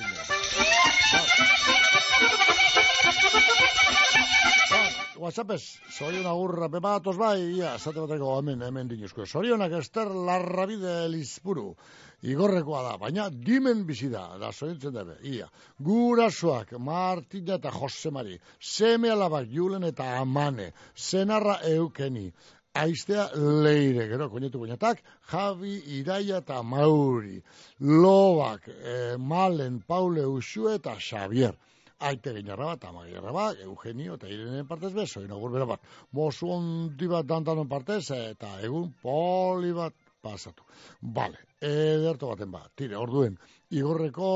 [5.21, 5.62] WhatsAppez,
[5.93, 9.25] zorion agurra, pepa bai, ia, esate bateko hemen, hemen dinuzko.
[9.25, 11.75] Zorionak ester larrabide elizpuru,
[12.21, 15.47] igorrekoa da, baina dimen bizi da, da zorientzen dabe, ia.
[15.79, 22.27] Gurasoak, Martina eta Jose Mari, seme alabak julen eta amane, zenarra eukeni,
[22.73, 27.41] aiztea leire, gero, koinetu koinetak, Javi, Iraia eta Mauri,
[27.79, 31.57] Lobak, eh, Malen, Paule, Usue eta Xavier
[32.01, 35.81] aite ginarra bat, ama bat, Eugenio eta Irenen partez beso, inagur bera bat.
[36.17, 40.65] Mozu ondi bat dantanon partez, eta egun poli bat pasatu.
[41.01, 43.38] Bale, ederto baten bat, tire, orduen,
[43.71, 44.29] igorreko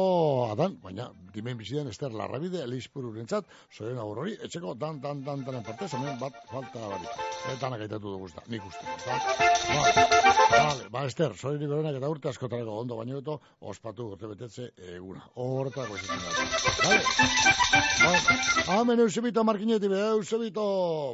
[0.54, 5.44] adan, baina dimen bizidan ester larrabide, elizpuru rentzat, zoren agur hori, etxeko dan, dan, dan,
[5.48, 7.24] danen partez, hemen bat falta barik.
[7.52, 8.86] Eta anak aitatu dugu ezta, nik uste.
[9.06, 9.20] Ba,
[10.46, 13.40] Vale, ba, Ester, zoren iberenak eta urte askotarako ondo baino eto,
[13.72, 15.24] ospatu urte betetze eguna.
[15.36, 16.30] Esaten da.
[16.86, 18.36] Vale?
[18.66, 20.66] Ba, hemen Eusebito markineti be, Eusebito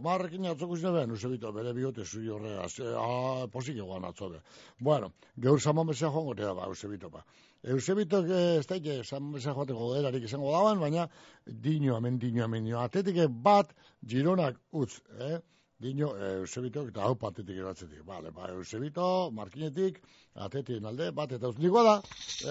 [0.03, 4.41] markin atzoko zine ben, Eusebito bere bihote zui horre, azte, ah, posik egoan atzo be.
[4.79, 7.23] Bueno, geur zaman bezea joango tea ba, Eusebito ba.
[7.63, 11.08] Eusebito ez daike, zaman bezea joateko erarik izango daban, baina
[11.45, 13.76] dino, hemen dino, hemen dino, atetik bat,
[14.13, 15.38] gironak utz, eh?
[15.82, 18.04] Dino, Eusebitok eta hau patetik eratzetik.
[18.06, 19.98] Vale, ba, Eusebito, markinetik,
[20.46, 21.96] atetik alde, bat eta uznikoa da,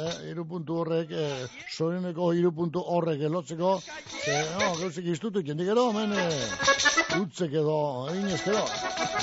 [0.03, 3.77] eh, iru puntu horrek, eh, soreneko iru puntu horrek elotzeko,
[4.25, 7.79] ze, no, gauzek iztutu, jendik edo, hemen, eh, utzek edo,
[8.11, 8.67] egin ez edo.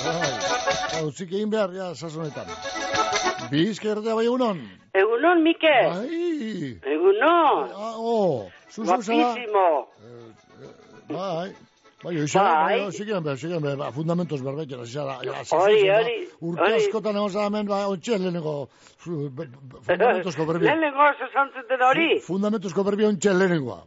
[0.06, 2.48] Bai, utzik egin behar, ja, sasonetan.
[3.52, 4.64] Bizka erratea bai egunon?
[5.04, 5.92] Egunon, Mikel.
[5.92, 6.74] Bai.
[6.96, 7.70] Egunon.
[7.76, 9.02] Ah, oh, zuzu zara.
[9.04, 9.68] Guapísimo.
[11.08, 11.16] Bai.
[11.16, 11.67] Bai, oixe,
[12.02, 12.14] Bai.
[12.34, 15.16] bai, sigen behar, sigen behar, ba, fundamentos berbeten, hasi zara,
[15.50, 18.68] Hori, hori, urte askotan egon zara hemen, ba, ontxe, lehenengo,
[19.02, 20.68] fu- be- be- fundamentozko berbia.
[20.70, 22.20] Lehenengo oso zantzuten hori.
[22.20, 23.80] Fundamentozko berbia ontxe lehenengoa.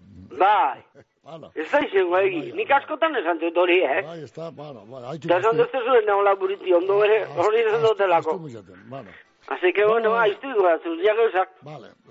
[0.44, 0.84] Bai.
[1.24, 1.52] Hala.
[1.56, 2.52] Ez da izango egi.
[2.58, 4.02] Nik askotan esan dut hori, eh?
[4.04, 7.60] Bai, ez da, bueno, bueno, haitu Da esan dut zuen nagola buriti, ondo bere, hori
[7.64, 8.38] esan dutelako.
[8.90, 9.10] Bueno,
[9.52, 11.50] Así que, bueno, ba, iztu igual, ja gauzak.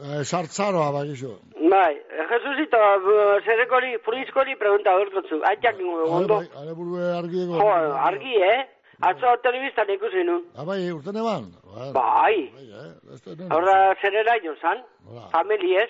[0.03, 1.31] eh, sartzaroa bagizu.
[1.71, 1.95] Bai,
[2.31, 5.41] Jesusito, eh, zerekori, fruizkori, pregunta berkotzu.
[5.51, 6.37] Aitak ingo, ondo.
[6.37, 7.47] Bai, ale burue argi.
[7.47, 7.71] Jo,
[8.09, 8.61] argi, eh?
[9.01, 10.43] Atzo telebistan ikusi nun.
[10.57, 11.49] Ah, bai, urte neban.
[11.65, 12.53] Bueno, Bai.
[12.61, 12.93] eh,
[13.39, 14.85] no, Horra, zerera jo zan,
[15.33, 15.89] familiez.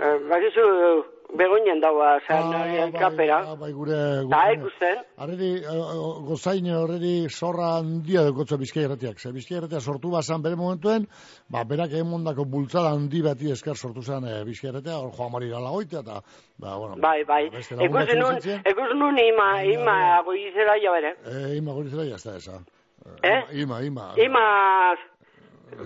[0.00, 0.64] Eh, Bakizu,
[1.34, 3.38] begoinen daua, zan, Ah, kapera.
[3.52, 3.96] ah, bai, gure...
[4.30, 5.00] Da, ikusten.
[5.18, 9.18] Arreri, uh, gozaine horreri zorra handia dukotzo bizkai erratiak.
[9.20, 11.06] Ze bizkai erratia sortu bazan bere momentuen,
[11.50, 15.32] ba, berak egin mondako bultzada handi bati esker sortu zen e, bizkai erratia, hor joan
[15.32, 16.20] marira lagoitea, eta,
[16.58, 17.50] ba, bueno, Bai, bai.
[17.50, 18.60] beste lagunak Ikusi nun, ziren.
[18.70, 21.14] ikusi nun ima, ima, goizera jo bere.
[21.26, 22.60] Eh, ima gorizela jazta esa.
[23.22, 23.42] Eh?
[23.62, 24.12] Ima, ima.
[24.16, 24.94] Ima,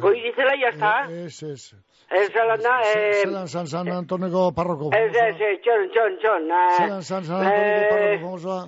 [0.00, 1.06] goizera jazta.
[1.10, 1.72] Ez, ez.
[1.72, 3.22] Ez zelan da, eh...
[3.22, 4.90] Zelan San San Antoneko parroko.
[4.96, 6.50] Ez, ez, ez, txon, txon, txon.
[6.50, 8.60] eh, Zelan San San Antoneko eh, parroko famosoa.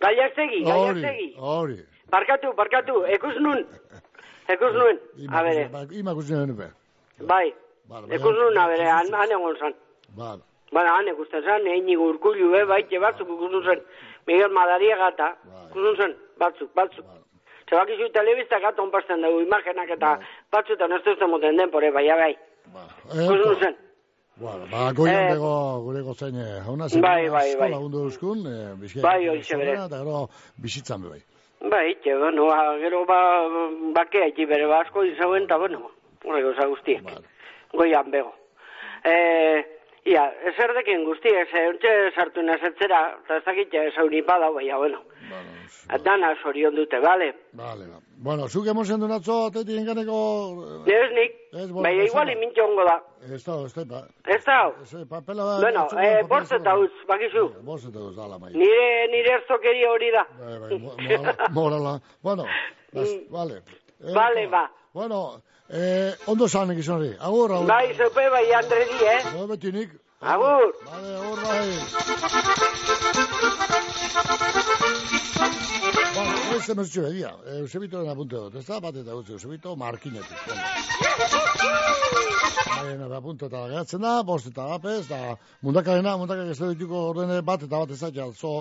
[0.00, 1.34] Gaiaztegi, Hori, gaiaztegi.
[1.38, 1.78] hori.
[2.10, 3.64] Barkatu, barkatu, ekus nun.
[4.50, 4.96] Ekus nuen,
[5.30, 6.66] a bere, Ba, Ima kusinen nupe.
[7.20, 7.52] bai.
[8.10, 9.74] Ekus nun, a bere, han, egon zan.
[10.16, 10.40] Bala.
[10.72, 13.80] Baina, han ikusten zan, egin urkullu, eh, baite batzuk ikusten zen.
[14.26, 15.28] Miguel Madariaga eta,
[15.70, 17.04] ikusten zen, batzuk, batzuk.
[17.70, 20.16] Zebakizu telebista gato onpasten dugu, imagenak eta
[20.50, 22.34] batzutan ez duzten moten den, pore, bai, bai.
[23.14, 23.76] Ikusten zen.
[24.40, 27.70] Bueno, ba, goian Eh, bego gure gozaine jauna Bai, bai, bai.
[27.70, 29.02] lagundu euskun, eh, bizkai.
[29.02, 29.72] Bai, horixe bere.
[29.74, 31.90] Eta gero bizitzan be bai.
[31.92, 33.18] Itxe, bueno, ba, gero ba,
[33.94, 35.90] bakea iti bere basko izauen, eta bueno,
[36.24, 37.04] hori gauza guztiak.
[37.76, 38.32] Goian bego.
[39.04, 39.64] E,
[40.08, 45.02] Ia, eserdekin guztia, ze ontxe sartu nazetzera, eta ez dakit ja esaunipa da, baina, bueno.
[46.04, 47.28] Dana sorion dute, bale?
[47.52, 47.98] Vale, va.
[48.24, 50.16] Bueno, zuk emozen duen atzo, atetik enganeko...
[50.86, 52.96] Ez nik, Ez, bueno, baina ez igual imintxo ongo da.
[53.28, 54.00] Ez da, ez da.
[54.26, 55.58] Ez da, Ez papela da...
[55.60, 57.44] bueno, eh, bortz eta utz, bakizu.
[57.66, 58.52] Bortz eta utz, dala, mai.
[58.54, 60.24] Nire, nire erzokeria hori da.
[60.40, 60.96] Bai, bai, mo-
[61.60, 61.94] morala.
[62.22, 62.44] Bueno,
[62.92, 63.60] las, vale.
[64.00, 64.64] Eh, Vale, ba.
[64.94, 65.42] Bueno,
[65.72, 67.10] eh, ondo zan egizun hori.
[67.18, 67.66] Agur, agur.
[67.68, 69.20] Bai, zeupe, bai, Andredi, eh?
[69.34, 69.90] No, betinik.
[70.20, 70.74] Agur.
[70.84, 71.68] Vale, agur, bai.
[76.14, 77.30] Bueno, ez hemen zutxu egia.
[77.56, 78.80] Eusebitoren apunte dut, ez da?
[78.84, 80.38] Bat eta gutxi, Eusebito markinetik.
[82.90, 87.40] Baina, apunte eta geratzen da, bost eta gapez, da mundakarena, mundakak ez da dituko ordene
[87.46, 88.52] bat eta bat ez da jalzo,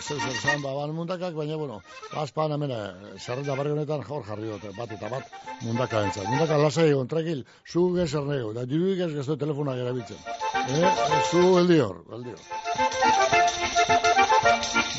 [0.00, 1.80] zeu zer zan, ba, ban mundakak, baina, bueno,
[2.22, 6.30] azpan hemen, eh, zerrenda barri honetan hor jarri dute, bat eta bat mundakaren zan.
[6.30, 10.22] Mundaka lasai egon, tranquil, zu gezer nego, da diruik ez gazto telefonak erabiltzen.
[10.68, 10.90] Eh,
[11.30, 12.40] zu eldi hor, eldi hor.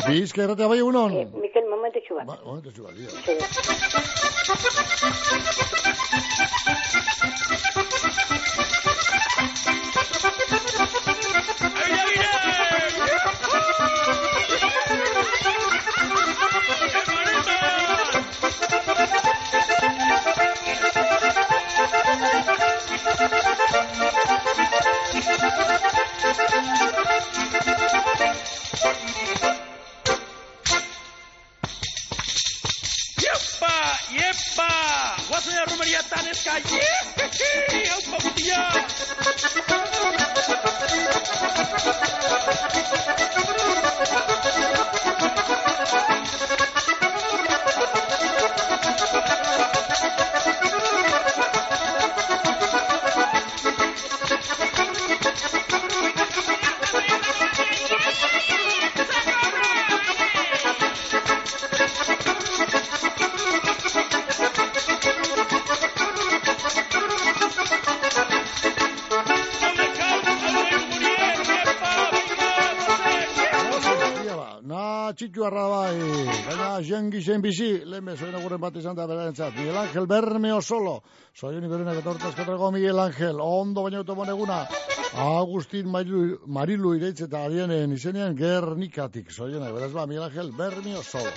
[0.05, 1.11] Bizka erratea bai egunon?
[1.41, 2.25] Mikel, momentitxu bat.
[2.29, 3.09] Ba, momentu bat, dia.
[7.73, 7.84] Iepa,
[75.45, 79.53] na txitu arra bai, baina jengi zen bizi, lehen bezoen aguren bat izan da berarentzat.
[79.55, 84.65] Miguel Ángel Bermeo solo, soion iberunak eta hortaz kotrako Miguel Ángel, ondo baina automon eguna,
[85.15, 91.31] Agustin Marilu, Marilu ireitz eta arienen izenean Gernikatik, soiona, beraz ba, Miguel Ángel Bermeo solo.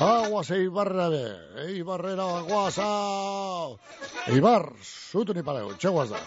[0.00, 1.24] Aguas eibarra be,
[1.68, 2.78] eibarrera aguas!
[4.32, 6.20] Eibar, zutu ni parego, txeguaz da.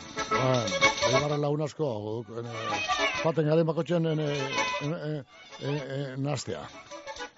[1.09, 5.23] Eibarren lagun asko, en, eh, garen bakotxen en, eh,
[5.61, 6.67] eh, nastea.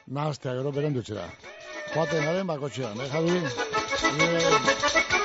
[0.08, 1.26] Nastea, gero beren dutxera.
[1.94, 3.42] Joaten garen bakotxean, eh, Javi?
[4.24, 4.54] Eh,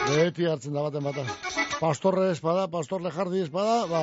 [0.09, 1.23] beti hartzen da baten bata.
[1.79, 4.01] Pastorre espada, pastorle jardi espada, ba,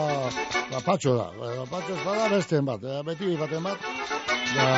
[0.72, 1.28] ba patxo da.
[1.36, 3.78] Ba, patxo espada besteen bat, eh, beti baten bat.
[4.56, 4.70] Ja,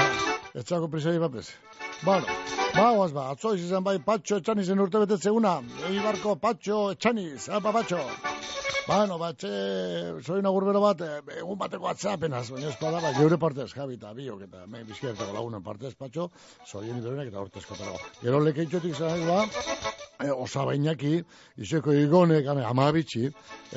[0.64, 1.54] etxako prisai bat bez.
[2.02, 2.26] Bueno,
[2.74, 5.60] bagoaz ba, atzo izan bai patxo etxanizen urte betetzeguna.
[5.92, 8.02] Eibarko patxo etxaniz, apa patxo.
[8.88, 9.50] Bueno, batxe,
[10.26, 14.42] soin agurbero bat, eh, egun bateko atzapenaz, baina espada, ba, geure partez, Javi eta biok,
[14.48, 16.32] eta me bizkiertako lagunen partez, patxo,
[16.66, 18.00] soien iberenak eta hortezko tarago.
[18.24, 19.46] Gero lekeitxotik zan, ba,
[20.18, 21.14] e, osabainaki,
[21.62, 23.28] izeko igonek, ame, amabitxi,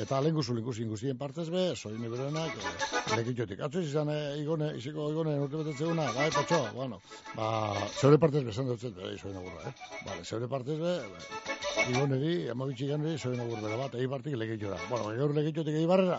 [0.01, 3.61] eta lehen guzu likusi inguzien partez be, soin iberenak, e, lekeitxotik.
[3.67, 7.01] Atzo izan, e, igone, izeko igone urte betetzeuna, bai, patxo, bueno,
[7.37, 7.51] ba,
[7.93, 10.01] zeure partez besan dut zet, bai, soin agurra, eh?
[10.07, 11.45] Vale, zeure partez be, ba,
[11.89, 14.79] igoneri, amabitxi ganeri, soin agurbero bat, eibartik lekeitxora.
[14.95, 16.17] Bueno, gaur lekeitxotik eibarrera,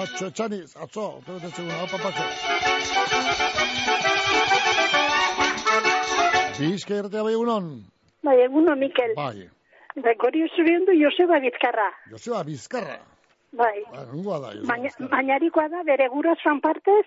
[0.00, 2.24] atxo, etxaniz, atzo, urte betetzeguna, opa, patxo.
[6.58, 7.66] Bizka erratea bai egunon?
[8.24, 9.12] Bai, eguno, Mikel.
[9.18, 9.44] Bai,
[9.98, 11.88] Gregorio Zuriondu Joseba Bizkarra.
[12.14, 12.96] Joseba Bizkarra.
[13.60, 13.76] Bai.
[13.92, 17.04] Ba, nungoa da, Joseba Baina, bainarikoa da bere gurasoan partez,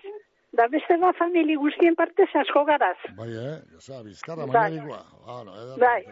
[0.54, 2.98] da beste ba famili guztien partez asko garaz.
[3.18, 3.58] Bai, eh?
[3.74, 4.54] Joseba Bizkarra, Bai.
[4.70, 5.02] mañarikoa.
[5.26, 5.78] Bueno, eder.
[5.82, 6.02] Bai.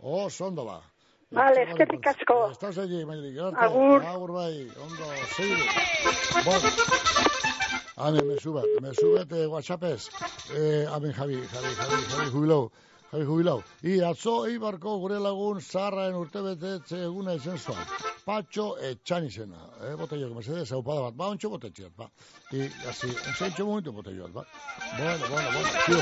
[0.00, 0.82] Oh, sondo ba.
[1.30, 2.50] Vale, eskerrik asko.
[2.50, 3.38] Estás allí, mañarik.
[3.38, 4.02] Agur.
[4.02, 4.68] Agur, bai.
[4.80, 5.04] Ondo.
[6.44, 6.68] Bueno.
[7.96, 10.08] Hame, me subat, me subat eh, WhatsAppez.
[10.54, 12.70] Eh, hame, Javi, Javi, Javi, Javi, jubilau.
[13.10, 13.62] Javi, jubilau.
[13.82, 17.86] I, atzo, eibarko gure lagun zaharraen urte betetze eguna izen zuan.
[18.26, 19.62] Patxo etxanizena.
[19.80, 21.16] Eh, botellok, mesedez, haupada bat.
[21.16, 22.10] Ba, ontxo botetxeat, ba.
[22.52, 24.44] I, así, entxo momentu botellot, ba.
[24.98, 25.98] Bueno, bueno, bueno, tio,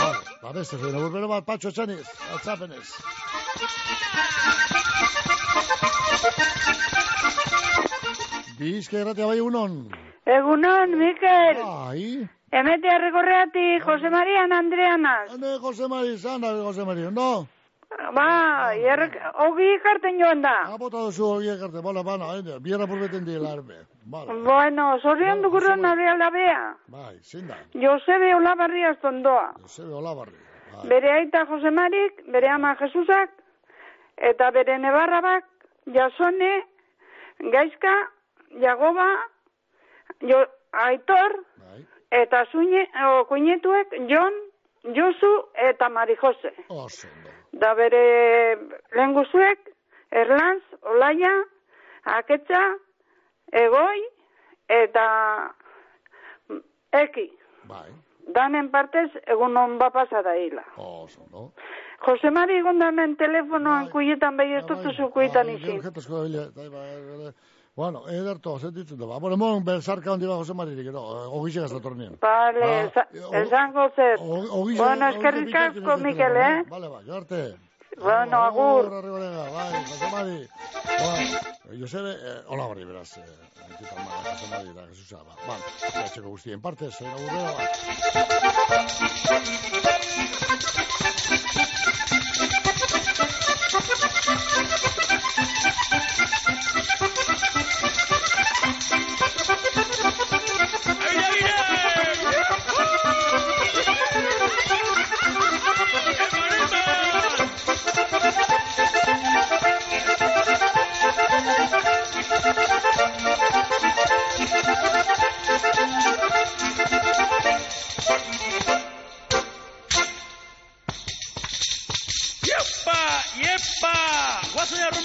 [0.00, 0.10] ba.
[0.42, 2.08] Ba, beste zuen, agurbero bat, patxo etxaniz,
[2.38, 2.88] atzapenez.
[8.56, 9.82] Bizka erratea bai egunon.
[10.24, 11.60] Egunon, Mikel.
[11.60, 12.06] Bai.
[12.52, 15.30] Emete arrekorreati Jose Marian Andreanaz.
[15.34, 17.46] Ane, Jose Mari, zan da, Jose Mari, no?
[18.16, 20.52] Ba, errek, hogi ikarten joan da.
[20.80, 23.82] Bota duzu hori ekarte, bala, bana, hain, biera purbeten dira arbe.
[24.04, 26.60] Bala, Bueno, zorion duguren nare alabea.
[26.88, 29.52] bai, zein da, Josebe Olabarri astondoa.
[29.62, 30.36] Josebe Olabarri.
[30.88, 33.30] Bere aita Jose Marik, bere ama Jesusak,
[34.16, 35.44] eta bere nebarrabak,
[35.94, 36.52] Jasone,
[37.52, 37.94] Gaizka,
[38.60, 39.08] Jagoba,
[40.20, 41.32] jo, Aitor,
[42.12, 44.34] eta zuine, o, kuinetuek, Jon,
[44.96, 45.32] Josu
[45.70, 46.52] eta Mari Jose.
[46.68, 47.08] Oso,
[47.52, 48.56] Da bere
[48.96, 49.68] lenguzuek,
[50.10, 51.32] Erlanz, Olaia,
[52.18, 52.62] Aketza,
[53.52, 54.00] Egoi,
[54.68, 55.04] eta
[56.92, 57.28] Eki.
[57.68, 57.90] Bai.
[58.32, 60.62] Danen partez, egun hon bapasa da hila.
[60.76, 61.50] Oso, no?
[62.06, 65.80] Jose Mari egon damen telefonoan kuietan behi ez dutu kuietan izin.
[65.82, 67.32] Jetazko da, bai, bai,
[67.74, 69.06] Bueno, ederto, sentitzen da.
[69.06, 69.18] ba.
[69.18, 71.00] Bueno, mon, berzarka handi ba Jose Maririk, no?
[71.38, 72.18] Ogixe gaztatornien.
[72.20, 73.08] Vale, Ba, esa-
[73.42, 74.18] esango zer.
[74.20, 76.62] Ogixe, Bueno, eskerrik asko, Mikel, eh?
[76.68, 77.56] Vale, ba, jarte.
[77.98, 78.92] Bueno, agur.
[78.94, 80.48] Arribarega, bai, Jose Mari.
[80.84, 83.16] Ba, Josebe, eh, hola barri, beraz.
[83.16, 83.24] Eh,
[83.70, 85.34] entitan, ba, Jose Mari eta Jesusa, ba.
[85.48, 85.56] Ba,
[86.04, 88.72] etxeko guztien partez, eh, aurrera, ba.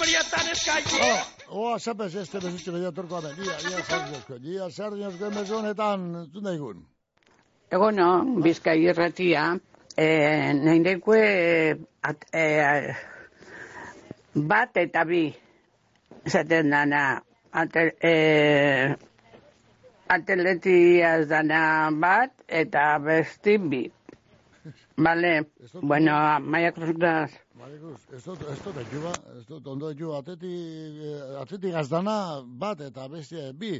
[0.08, 1.00] Guazen ja romeria tan eskaile!
[1.02, 3.34] Hala, oa, zapez, este bezutxe bedia torko amen.
[3.44, 4.36] Ia, ia, sardinozko.
[4.42, 6.86] Ia, sardinozko emezonetan, zu naigun.
[7.70, 9.58] Egono, bizkai irratia,
[9.96, 10.06] e,
[10.54, 11.20] nahi dekue
[12.02, 12.94] at, e,
[14.34, 15.26] bat eta bi,
[16.24, 17.20] esaten dana,
[17.52, 18.14] ate, e,
[20.08, 23.84] atletiaz dana bat eta besti bi.
[25.04, 25.34] Vale,
[25.82, 26.72] bueno, maia
[27.58, 30.50] Marikuz, ez dut, ez dut, etxuba, ez dut, ondo etxuba, atleti,
[31.08, 32.14] eh, atleti gazdana
[32.60, 33.72] bat eta bestia bi,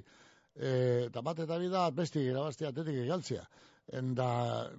[0.56, 3.44] eh, eta bat eta bi da besti irabaztia atletik egaltzea.
[3.98, 4.26] Enda,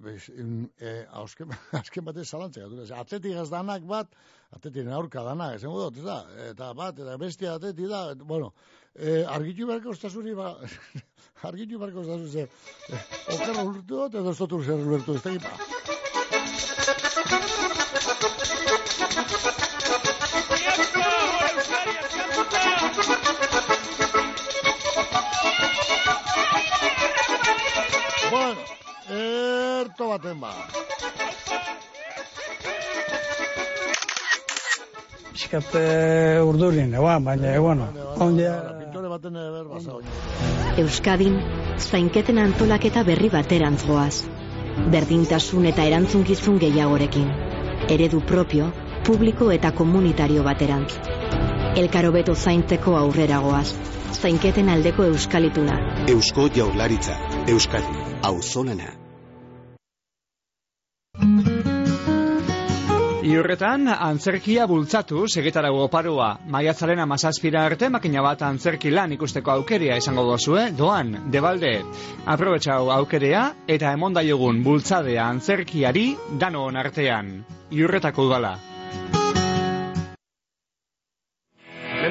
[0.04, 4.12] bez, in, eh, ausken, azken batez zalantzea, dure, atleti gazdanak bat,
[4.58, 6.18] atletiren aurka dana, esango dut, ez da,
[6.50, 8.52] eta bat, eta bestia atleti da, et, bueno,
[8.94, 10.52] eh, argitu beharko ostasuri, ba,
[11.50, 12.46] argitu beharko ostasuri, ze,
[12.92, 13.02] eh,
[13.38, 15.99] okerra urtu dut, edo ez dut zer ulertu, ez da, ba.
[28.30, 28.60] Bueno,
[29.08, 30.50] erto baten ba.
[35.32, 37.88] Pixkat eh, urdurin, eba, baina, eh, bueno,
[38.20, 38.52] ondia...
[38.82, 39.96] Pintore baten eber basa
[40.84, 41.40] Euskadin,
[41.78, 44.26] zainketen antolaketa berri baterantz goaz.
[44.92, 47.32] Berdintasun eta erantzunkizun gehiagorekin.
[47.88, 48.70] Eredu propio,
[49.06, 50.94] publiko eta komunitario baterantz.
[51.76, 53.68] Elkarobeto zaintzeko aurrera goaz.
[54.12, 55.76] Zainketen aldeko euskalituna.
[56.08, 57.14] Eusko Jaurlaritza,
[57.48, 58.90] Euskadi, auzolana.
[63.30, 66.30] Iurretan, antzerkia bultzatu segetarago oparoa.
[66.50, 71.76] Maiatzaren amazazpira arte makina bat antzerki lan ikusteko aukeria izango dozue, doan, debalde.
[72.26, 76.08] Aprobetxau aukerea eta emondaiogun bultzadea antzerkiari
[76.42, 77.30] danon artean.
[77.70, 78.56] Iurretako udala.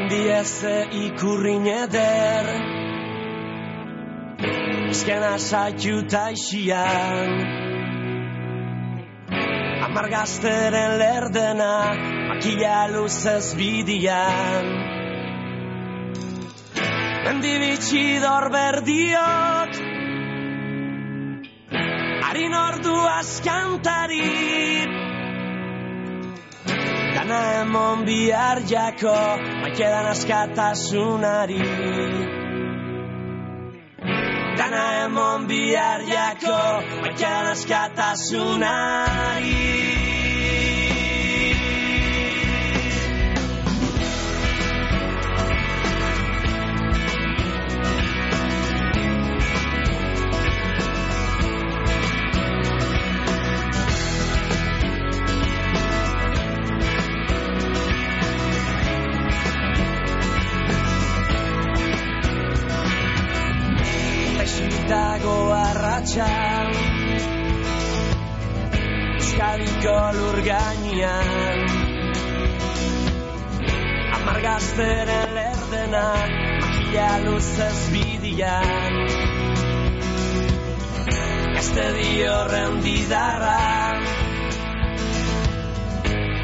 [0.09, 2.45] Mendieze ikurrin eder.
[4.89, 7.29] Ezkena saitu taixian
[9.85, 11.93] Amargazteren lerdena
[12.29, 14.65] Makila luzez bidian.
[17.27, 19.77] Mendibitxi dorberdiok
[22.25, 25.08] Harin ordu askantarit
[27.29, 29.17] Dana emon bihar jako,
[29.61, 31.61] maikedan askatasunari.
[34.57, 36.59] Dana emon bihar jako,
[37.01, 40.18] maikedan askatasunari.
[64.89, 66.29] Dago arratxa
[69.19, 71.59] Euskadiko lur gainean.
[74.17, 76.31] Amargazteren lerdenak
[76.89, 78.93] Makila luzez bidian.
[81.53, 83.59] Gazte di horren didarra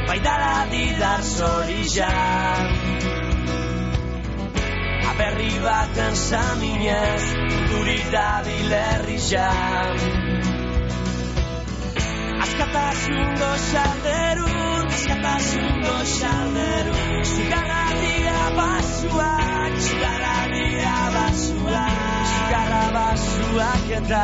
[0.08, 2.85] Baidara didar zorizan
[5.26, 7.24] Aberri baten saminez
[7.70, 9.98] Duri da bilerri jan
[12.44, 22.00] Askatasun goxalderun Askatasun goxalderun Zigarra dira basuak Zigarra dira basuak
[22.36, 24.24] Zigarra basuak eta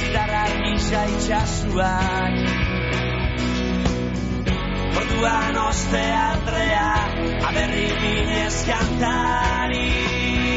[0.00, 2.71] Zigarra gisa itxasuak
[5.22, 6.86] Orduan oste aldrea
[7.48, 10.51] Aberri minez kantari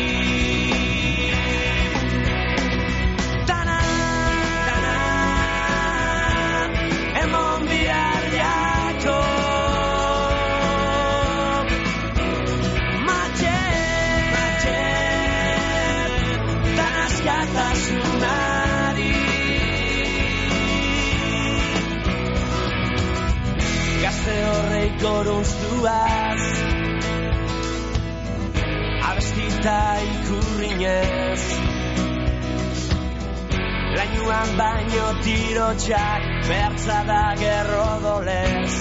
[25.05, 26.41] horrei goruztuaz
[29.09, 29.79] Abestita
[30.13, 31.43] ikurrinez.
[33.97, 38.73] Lainuan baino tirotxak Bertza da gerro dolez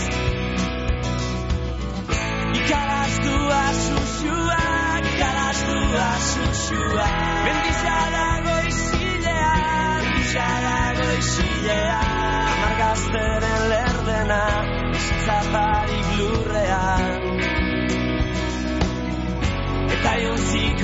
[2.58, 11.53] Ikaraztua susuak Ikaraztua susuak Mendizada goizilean Mendizada goizilean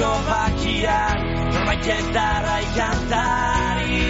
[0.00, 1.18] jontziko bakiak
[1.52, 4.00] Norbaitek darrai kantari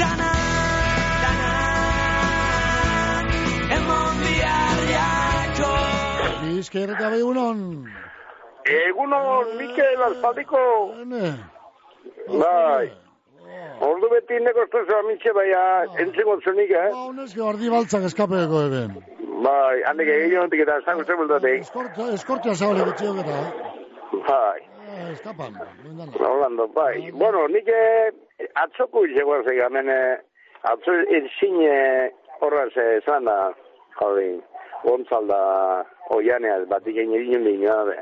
[0.00, 0.32] Dana,
[1.22, 1.50] dana
[3.76, 5.72] Emon bihar jako
[6.42, 7.58] Bizkairreta behunon.
[8.66, 10.62] Egunon, Mikel, aspaldiko.
[12.40, 13.05] Bai.
[13.86, 15.48] Ordu beti nekostu zua mitxe, bai,
[16.02, 16.88] entziko zunik, eh?
[16.92, 18.96] Ba, honezke, ordi baltzak eskapeko eben.
[19.44, 21.66] Bai, handik egin hontik eta zango zebultatik.
[21.66, 23.42] Eskortia, eskortia zabale gutxiok eta.
[24.28, 24.62] Bai.
[24.86, 25.58] Eh, Eskapan.
[26.30, 27.10] Holando, bai.
[27.12, 28.10] Bueno, nik eh,
[28.64, 30.16] atzoko izego zei, hemen eh,
[30.72, 32.10] atzo ezin eh,
[32.40, 33.36] horraz eh, zan da,
[34.00, 34.40] jodin,
[34.84, 35.40] gontzalda
[36.16, 37.98] oianeaz, batik egin egin egin gabe.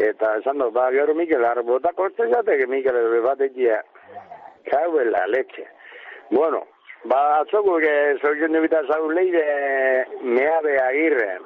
[0.00, 3.82] Eta esan dut, ba, gero Mikel, arbotako ez zatek, Mikel, bat egia,
[4.70, 5.66] kauela, leche.
[6.30, 6.66] Bueno,
[7.04, 11.38] ba, atzoko, que soy nubita zau leire, meabe agirre.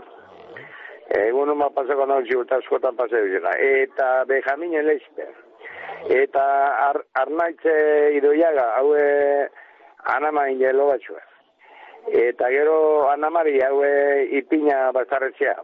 [1.09, 3.55] Egun uma pasako nautzi eta askotan paseo zela.
[3.59, 5.31] Eta Benjaminen Leisper.
[6.13, 6.43] Eta
[6.91, 9.49] ar, Arnaitze Idoiaga, haue
[10.15, 11.23] Anamain jelo batxua.
[12.13, 15.57] Eta gero Anamari haue Ipina Bastarretzea.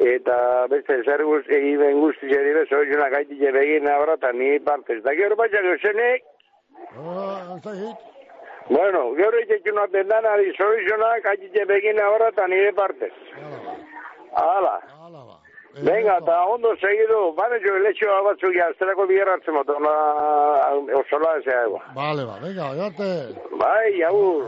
[0.00, 0.36] Eta
[0.72, 5.00] beste zer guz, egin guzti zeri bezo, izuna gaiti begin abrata ni partez.
[5.00, 6.28] Eta gero batxak eusenek,
[6.98, 7.98] Ah, ez da hit.
[8.68, 13.14] bueno, gero itxetxun atendan ari solucionak gaiti begin abrata nire partez.
[14.34, 14.80] Hala.
[15.80, 19.94] Venga, eta ondo segidu, bane jo eletxo batzuk jazterako biher hartzen moto, na,
[21.00, 21.80] osola ezea ego.
[21.96, 23.08] Vale, ba, venga, oiarte.
[23.56, 24.44] Bai, agur.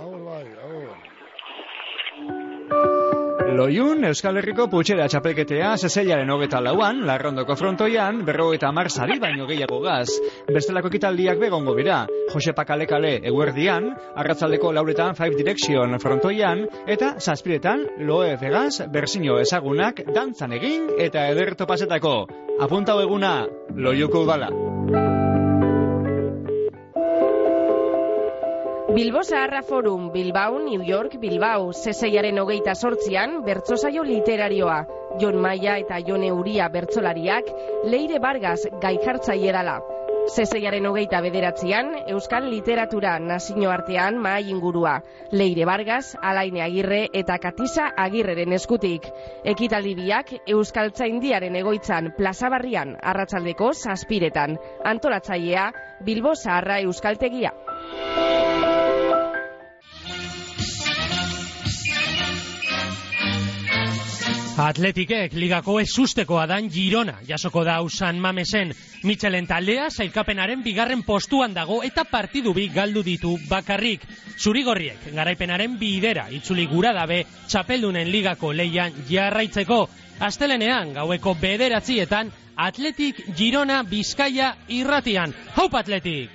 [3.53, 9.83] Loiun, Euskal Herriko putxera txapelketea zezeilaren hogeta lauan, larrondoko frontoian, berrogeita mar sari baino gehiago
[9.85, 10.09] gaz.
[10.49, 12.01] Bestelako ekitaldiak begongo bira,
[12.33, 20.57] Jose Pakalekale eguerdian, arratzaldeko lauretan Five Direction frontoian, eta zazpiretan Loe Vegas berzino ezagunak dantzan
[20.57, 22.23] egin eta ederto pasetako.
[22.65, 23.43] Apuntau eguna,
[23.77, 25.14] Loiuko udala.
[28.95, 34.85] Bilbo Zaharra Forum, Bilbao, New York, Bilbao, zeseiaren hogeita sortzian, bertsosaio literarioa.
[35.19, 37.49] Jon Maia eta Jone Uria bertsolariak,
[37.91, 39.81] Leire Vargas gai jartzaile dala.
[40.31, 45.01] Zeseiaren hogeita bederatzean, Euskal Literatura nazioartean mahai ingurua.
[45.33, 49.11] Leire Vargas, Alaine Agirre eta Katisa Agirreren eskutik.
[49.43, 54.57] Ekitaldi biak Euskal Tzaindiaren egoitzan plazabarrian arratsaldeko zazpiretan.
[54.85, 55.67] Antolatzailea,
[56.07, 57.53] Bilbo Zaharra Euskaltegia.
[64.55, 68.71] Atletikek ligako ezustekoa dan Girona jasoko da San Mamesen.
[69.03, 74.07] Michelen taldea sailkapenaren bigarren postuan dago eta partidu bi galdu ditu bakarrik.
[74.39, 79.89] Zurigorriek garaipenaren bidera itzuli gura dabe txapeldunen ligako leian jarraitzeko.
[80.21, 85.35] Astelenean gaueko bederatzietan Atletik Girona Bizkaia irratian.
[85.57, 86.31] Haup Atletik!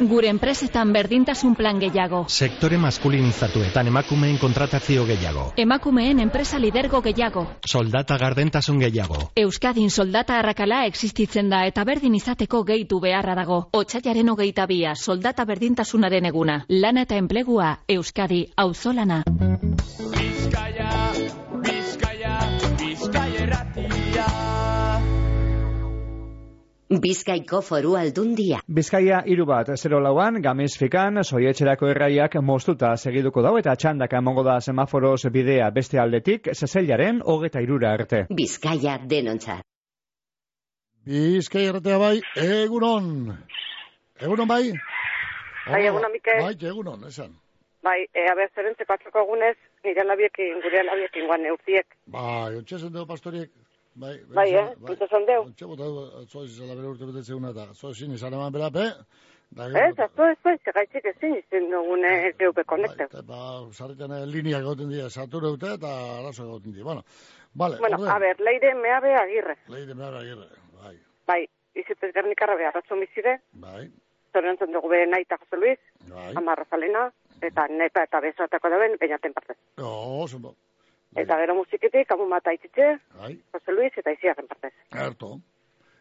[0.00, 2.24] Gure enpresetan berdintasun plan gehiago.
[2.28, 5.52] Sektore maskulinizatuetan emakumeen kontratazio gehiago.
[5.56, 7.46] Emakumeen enpresa lidergo gehiago.
[7.70, 9.30] Soldata gardentasun gehiago.
[9.36, 13.68] Euskadin soldata arrakala existitzen da eta berdin izateko gehitu beharra dago.
[13.72, 16.64] Otsaiaren hogeita bia, soldata berdintasunaren eguna.
[16.68, 19.22] Lana eta enplegua, Euskadi, auzolana.
[20.18, 20.90] Bizkaia,
[21.62, 22.38] Bizkaia,
[22.80, 23.93] Bizkaia erratia.
[27.02, 28.60] Bizkaiko foru aldundia.
[28.68, 34.44] Bizkaia hiru bat, 0 lauan, gamiz fikan, soietxerako erraiak moztuta segiduko dau eta txandaka emongo
[34.46, 38.26] da semaforoz bidea beste aldetik, zezeilaren hogeta irura arte.
[38.30, 39.64] Bizkaia denontzat.
[41.04, 43.08] Bizkai erratea bai, egunon.
[44.20, 44.62] Egunon bai?
[45.66, 46.40] Bai, egunon, Mikel.
[46.40, 47.34] Bai, egunon, esan.
[47.84, 51.86] Bai, e, abe, zerentzeko atzoko egunez, nire labiekin, gure labiekin guan neurtiek.
[52.06, 53.50] Bai, ontsa zen dugu pastoriek.
[53.94, 54.64] Bai, Bai, eh?
[54.82, 55.44] Ontsa zen dugu.
[55.48, 58.88] Ontsa bota du, zoiz izala bere urte betetzen una eta zoizin izan eman bera, pe?
[59.54, 63.06] Da, Ez, azto ez, ez, gaitzik ezin izin dugune GV Connecte.
[63.28, 63.42] Ba,
[63.72, 66.84] sarritan eh, linea goten dira, satura dute eta arazo goten dira.
[66.88, 67.04] Bueno,
[67.54, 68.16] vale, Bueno, ordea.
[68.16, 69.54] a ber, leire meabe agirre.
[69.68, 70.48] Leire mehara agirre,
[70.82, 71.40] bai, Bai,
[71.74, 73.86] izitez gernikarra behar ratzun bizire, bai,
[74.34, 75.78] zorentzen dugu be naita Jose Luis,
[76.10, 76.32] bai.
[76.34, 77.06] ama Rosalena,
[77.40, 79.56] eta nepa eta bezatako daben, beinaten partez.
[79.78, 80.56] Oh, zenbo,
[81.16, 84.72] Eta gero musiketik, amu mata itzitze, bai, Jose Luis eta iziaren partez.
[84.92, 85.38] erto,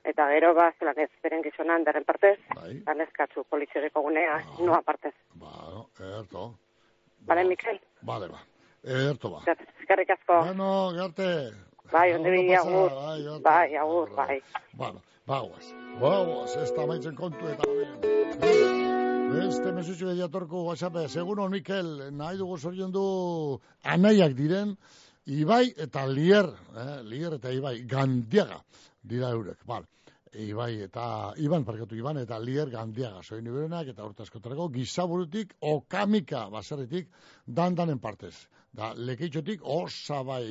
[0.04, 4.82] Eta gero, ba, zelan ez, beren gizonan daren partez, bai, eta neskatzu poliziereko gunea, noa
[4.82, 5.14] partez.
[5.36, 6.54] ba, erto,
[7.26, 7.80] Bale, Mikel?
[8.02, 8.40] vale, ba,
[8.84, 9.40] erto ba.
[9.80, 10.42] Eskerrik asko.
[10.44, 11.52] Bueno, garte.
[11.92, 12.92] Bai, onde Ondo bi, pasa, agur.
[12.92, 13.40] bai.
[13.42, 14.42] Bai, agur, bai.
[14.74, 15.74] Bueno, bagoaz.
[16.02, 18.83] Bagoaz, ez da maitzen kontu eta
[19.34, 23.06] Beste mesutxu ediatorko WhatsApp, segun Mikel, nahi dugu zorion du
[23.84, 24.76] anaiak diren,
[25.26, 28.60] Ibai eta Lier, eh, Lier eta Ibai, gandiaga
[29.02, 29.88] dira eurek, bal.
[30.38, 36.46] Ibai eta Iban, parkatu Iban eta Lier gandiaga, soin iberenak eta urte askotarako gizaburutik, okamika
[36.54, 37.10] baserritik,
[37.48, 38.36] dandanen partez.
[38.74, 40.44] Da, lekeitxotik, osabai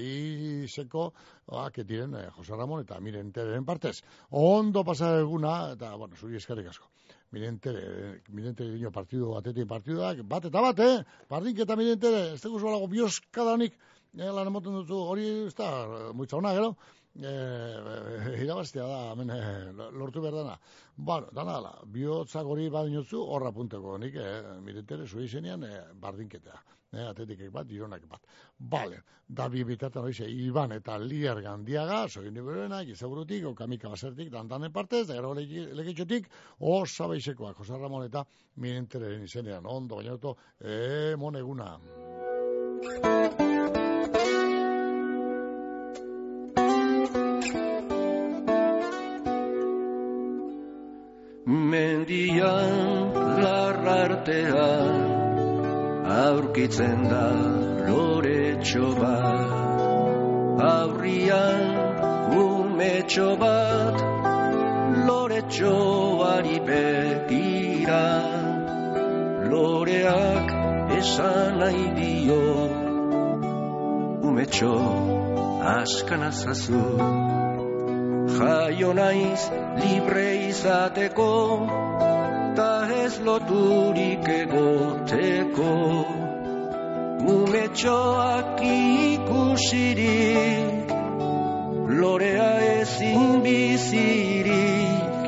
[0.64, 1.12] izeko,
[1.54, 4.00] oak diren, eh, Jose Ramon eta Miren Tereren partez.
[4.30, 6.90] Ondo pasa eguna, eta, bueno, zuri eskerrik asko.
[7.32, 10.98] Miren Tere, Miren Tere dino partidu batetik partiduak, bat eta bat, eh?
[11.30, 13.78] Bardink eta Miren Tere, ez dugu zualago bioskada honik,
[14.18, 15.70] eh, lan emoten duzu, hori ez da,
[16.12, 16.74] muitza hona, gero,
[17.16, 20.58] eh, irabaztea da, hemen eh, lortu behar dana.
[20.96, 25.82] Bueno, dana dala, bihotzak hori badinotzu, horra punteko nik, eh, Miren Tere, zuri izenean, eh,
[26.04, 26.60] bardinketea.
[26.92, 28.26] Eh, atetikek bat, dironak bat.
[28.58, 34.72] Bale, da bi bitartan horize, Iban eta Lier gandiaga, soin iberenak, izaburutik, okamika basertik, dandanen
[34.72, 36.28] partez, da gero legitxotik,
[36.60, 38.26] osabaizekoak, Jose Ramon eta
[38.60, 41.78] Mirentereren izenean, ondo, baina oto, emon eguna.
[51.72, 55.21] Mendian larrartean
[56.04, 57.26] aurkitzen da
[57.86, 61.62] loretxo bat aurrian
[62.42, 63.96] umetxo bat
[65.06, 68.06] loretxoari begira.
[69.52, 70.48] Loreak
[70.98, 72.42] esan nahi dio
[74.28, 74.74] umetxo
[75.76, 76.84] askanazazu
[78.38, 79.42] jaio naiz
[79.82, 81.30] libre izateko
[83.04, 85.72] ez loturik egoteko.
[87.34, 88.60] Umetxoak
[89.14, 90.72] ikusirik
[92.00, 95.20] lorea ezin bizirik.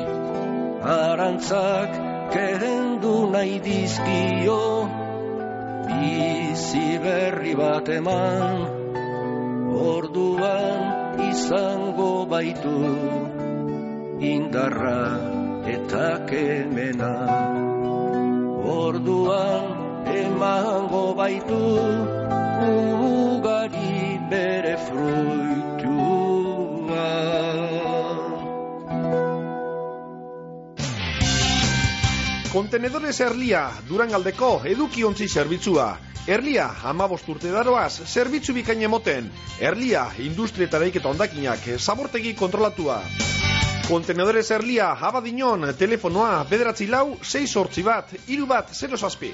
[0.95, 1.91] Arantzak
[2.33, 4.63] kerendu nahi dizkio
[5.91, 8.57] bizi berri bat eman.
[9.93, 10.81] Orduan
[11.29, 12.77] izango baitu
[14.33, 15.34] indarra
[15.65, 17.13] eta kemena
[18.69, 19.65] orduan
[20.13, 21.61] emango baitu
[22.65, 25.65] ugari bere fruitua
[32.55, 35.89] Kontenedores Erlia, Durangaldeko edukiontzi zerbitzua.
[36.25, 39.27] Erlia, amabost urte daroaz, zerbitzu bikain emoten.
[39.59, 43.01] Erlia, industrietareik eta ondakinak, zabortegi kontrolatua.
[43.85, 49.29] Kontenedores Erlia, abadinon, telefonoa, bederatzi lau, 6 sortzi bat, iru bat, 0 zazpi.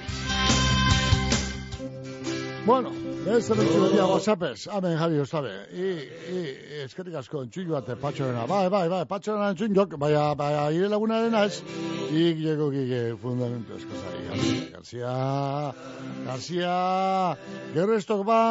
[2.65, 2.91] Bueno,
[3.31, 5.53] ez bedia WhatsAppez, hemen Javi Ostabe.
[5.71, 5.93] I,
[6.35, 6.41] i,
[6.83, 8.43] eskerrik asko entzun joate patxorena.
[8.49, 11.63] Bai, bai, bai, patxorena entzun jok, baina, baina, ire lagunaren ez,
[12.11, 14.69] ik llegó gige fundamento eskazari.
[14.75, 15.15] Garcia,
[16.27, 16.77] Garcia,
[17.73, 18.41] gero estok ba,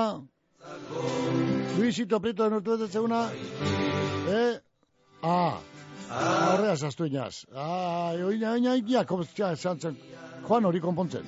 [1.76, 3.26] Luisito Prieto de Nortu ez una,
[4.28, 4.59] eh,
[5.22, 5.61] ah,
[6.11, 7.44] Horrea zaztu inaz.
[7.54, 9.96] Ah, oina, oina, oina, komestia, zantzen.
[10.48, 11.24] Juan hori konpontzen.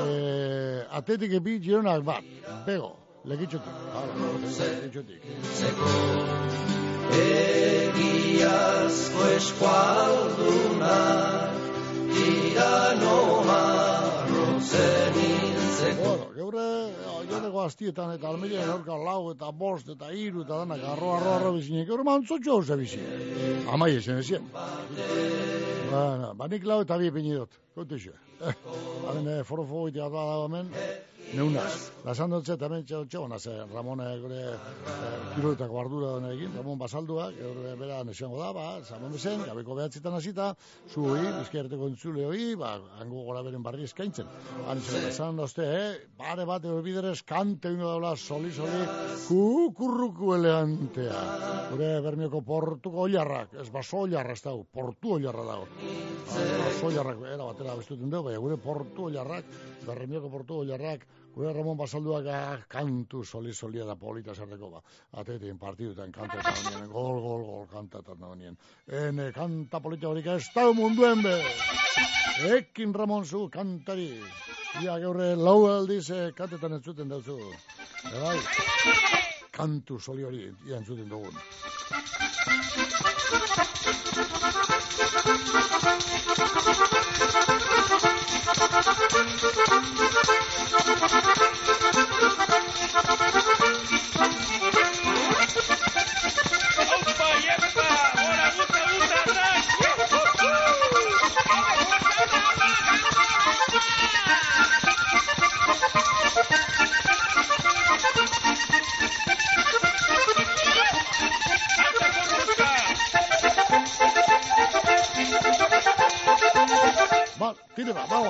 [0.06, 2.24] Eh, atetik gironak bat.
[2.66, 2.92] Bego,
[3.26, 3.74] legitxotik.
[4.00, 4.14] Ara,
[4.82, 5.22] legitxotik.
[7.20, 11.54] Egiazko eskualdunak
[12.14, 13.18] tirano
[13.48, 16.68] marrotzen hiltzeko Bueno, geure,
[17.30, 21.52] jodeko astietan eta almeria gaurka lau eta bost eta hiru eta danak arro, arro, arro
[21.58, 23.02] bizinek, geure mantzotxo hau bizi.
[23.74, 24.44] Amai esen ezien.
[25.90, 28.12] Bueno, ba nik lau eta bi pini dut, kontu iso.
[28.40, 30.68] Haren eh, foro fogo itea da da hemen,
[31.34, 31.92] neunaz.
[32.06, 36.54] Lasan dut zeta hemen txeo txeo naz, eh, Ramon eh, gure eh, ardura dena egin,
[36.56, 40.54] Ramon Basalduak, geure bera nesengo da, ba, zaman bezen, gabeko behatzitan hasita,
[40.90, 44.32] zu hoi, bizkerteko entzule hoi, ba, hango gora beren barri eskaintzen.
[44.68, 48.82] Han esan dozte, eh, bare bat ego biderez, kante ingo daula, soli, soli,
[49.28, 51.22] kukurruku eleantea.
[51.74, 55.68] Gure bermioko portuko oilarrak, ez baso oilarra ez dago, portu oilarra dago.
[56.32, 61.06] Baso oilarrak, era batera bestuten dugu, baina gure portu oilarrak, bermioko portu oilarrak,
[61.36, 64.82] gure Ramon Basalduak ah, kantu soli solia da polita zerteko ba.
[65.22, 68.58] Atetin partidutan kantatan nien, gol, gol, gol kantatan nien.
[68.88, 71.36] Ene kanta polita horik ez da munduen be.
[72.56, 74.12] Ekin Ramon zu kantari.
[74.84, 77.40] Ia geurre lau aldiz eh, kantetan entzuten dauzu.
[78.10, 78.38] E bai,
[79.60, 81.36] kantu soli hori ia entzuten dugun.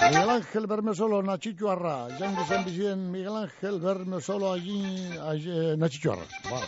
[0.09, 6.25] Miguel Ángel Bermesolo Natxitxuarra, jan gizan bizien Miguel Ángel Bermesolo agin, eh, Natxitxuarra.
[6.49, 6.59] Ba.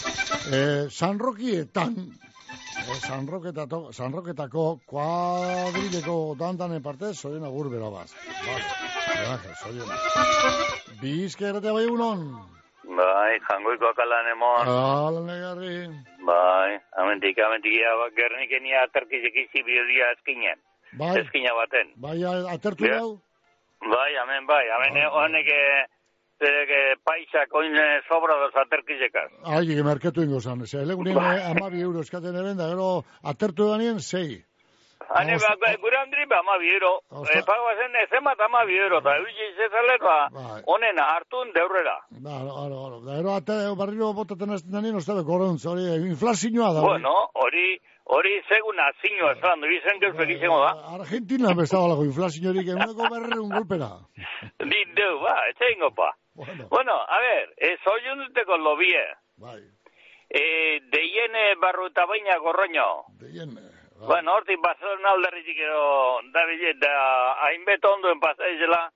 [0.52, 8.14] Eh, San Rokietan, eh, San, Roketato, San Roketako kuadrileko dantanen partez, zoien agur bera baz.
[8.14, 8.56] Ba,
[9.10, 9.88] Miguel Ángel, zoien.
[11.02, 12.26] Bizkerrete bai unon.
[12.84, 14.68] Bai, jangoiko akalan emon.
[14.68, 15.88] Ala negarri.
[16.26, 20.60] Bai, amentik, amentik, ja, gernikenia aterkizek izi biodia eskinen.
[20.97, 21.93] Bai, Eskina baten.
[21.95, 22.17] bai,
[22.53, 22.97] atertu Ja.
[22.99, 23.21] dau.
[23.81, 25.87] Bai, amen, bai, amen, honek, eh,
[26.41, 29.31] eh, paisak oin eh, sobra dos aterkizekaz.
[29.45, 30.65] Ai, que merketu ingo zan.
[30.67, 34.43] Ze, legunin amabi euro eskaten eben, da gero atertu danien sei.
[35.11, 37.01] Hane, ba, ba, gure handri ba, ama biero.
[37.33, 40.29] E, pagoa zen, ezemat ama biero, eta eutxe izezale, ba,
[40.71, 41.97] honen hartun deurrera.
[42.21, 42.99] Ba, aro, aro.
[43.03, 46.81] Da gero ate, barriro botaten ez danien, ostabe korontz, hori, inflazioa da.
[46.85, 50.72] Bueno, hori, hori segun azinua esan, du izen geuzak izango da.
[50.97, 53.91] Argentina bezalako inflaziorik, eguneko berre un golpera.
[54.72, 56.12] Din deu, ba, etxe ingo pa.
[56.36, 59.04] Bueno, a ver, e, soy duteko lobie.
[59.38, 59.62] Bai.
[60.30, 62.88] E, deiene barru eta baina gorroño.
[63.20, 63.68] Deiene.
[64.02, 66.93] Bueno, hortik bazen alderritik edo da bile, da
[67.45, 68.88] hainbet onduen pasaizela,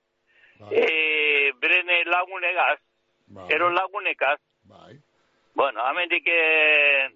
[0.70, 2.80] e, brene lagunegaz,
[3.54, 4.40] ero lagunekaz,
[5.54, 6.26] bueno, amendik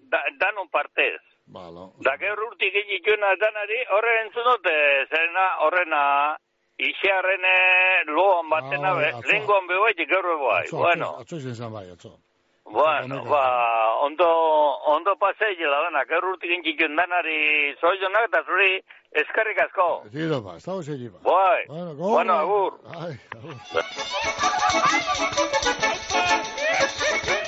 [0.09, 1.19] da, danon partez.
[1.51, 1.91] Balo.
[1.99, 4.75] Da gaur urtik egituna danari, horre entzun dute,
[5.11, 6.03] zerena, horrena,
[6.81, 7.43] Ixearren
[8.15, 9.27] loan batena, Ah, be, atzo.
[9.29, 10.25] lengoan behoitik gaur.
[10.57, 12.17] Atzo, Bueno, Atzo izan zan bai, atzo.
[12.63, 13.43] Bueno, ba,
[14.07, 14.27] ondo,
[14.95, 18.81] ondo paseila dana, gaur urtik egitun danari zoionak eta zuri
[19.11, 19.89] eskarrik asko.
[20.11, 21.19] Tiro ba, ez dago segi ba.
[21.21, 22.79] Bai, Bueno, bueno, agur.
[22.95, 23.55] Ai, agur.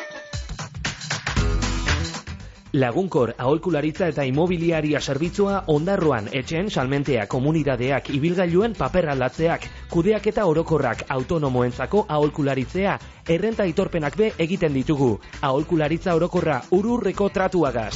[2.73, 11.03] Lagunkor aholkularitza eta imobiliaria zerbitzua ondarroan etxen salmentea komunidadeak ibilgailuen paper aldatzeak, kudeak eta orokorrak
[11.11, 12.97] autonomoentzako aholkularitzea,
[13.27, 15.17] errenta itorpenak be egiten ditugu.
[15.43, 17.95] Aholkularitza orokorra ururreko tratuagaz.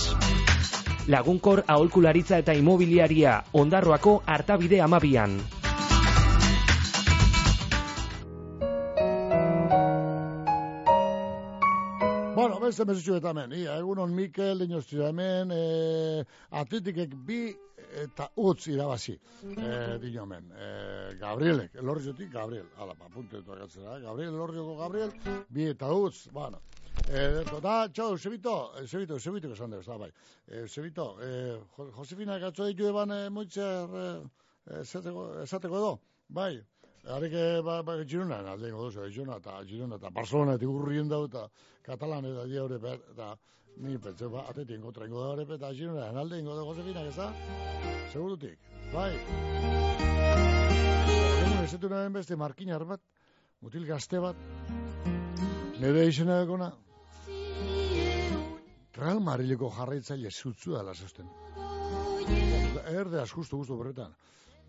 [1.06, 5.38] Lagunkor aholkularitza eta imobiliaria ondarroako hartabide amabian.
[12.64, 16.24] Beste mesutxu eta hemen, ia, egunon Mikel, dinoztira hemen, e,
[16.60, 17.40] atletikek bi
[18.00, 19.18] eta utz irabazi,
[19.52, 20.46] e, dino hemen.
[20.56, 20.68] E,
[21.20, 25.12] Gabrielek, elorriotik Gabriel, ala, pa, punte dut agatzera, Gabriel, elorrioko Gabriel,
[25.52, 26.62] bi eta utz, bueno.
[27.04, 30.10] Ederto, da, txau, Eusebito, Eusebito, Eusebito, esan dugu, da, bai.
[30.62, 35.98] Eusebito, eh, Jo- Josefina gatzo ditu eban eh, moitzer eh, esateko, esateko edo,
[36.28, 36.54] bai.
[37.04, 41.24] Areke, ba, ba, Girona, alde ingo duzu, Girona, eta Girona, eta Barcelona, eta urrien dau,
[41.26, 41.48] eta
[41.84, 43.34] Katalan, eta dia hori, bet, eta
[43.84, 47.32] ni pentsa, ba, atetik ingo da hori, eta Girona, alde ingo dugu Josefina, ez da?
[48.12, 48.58] Segurutik,
[48.94, 49.12] bai.
[51.42, 53.00] Egun, ezetu nahen beste markinar bat,
[53.60, 54.36] mutil gazte bat,
[55.80, 56.72] nire izena egona,
[58.94, 61.26] Real Madrideko jarraitzaile zutzu dela zeusten.
[62.94, 64.14] Erde askustu guztu berbetan.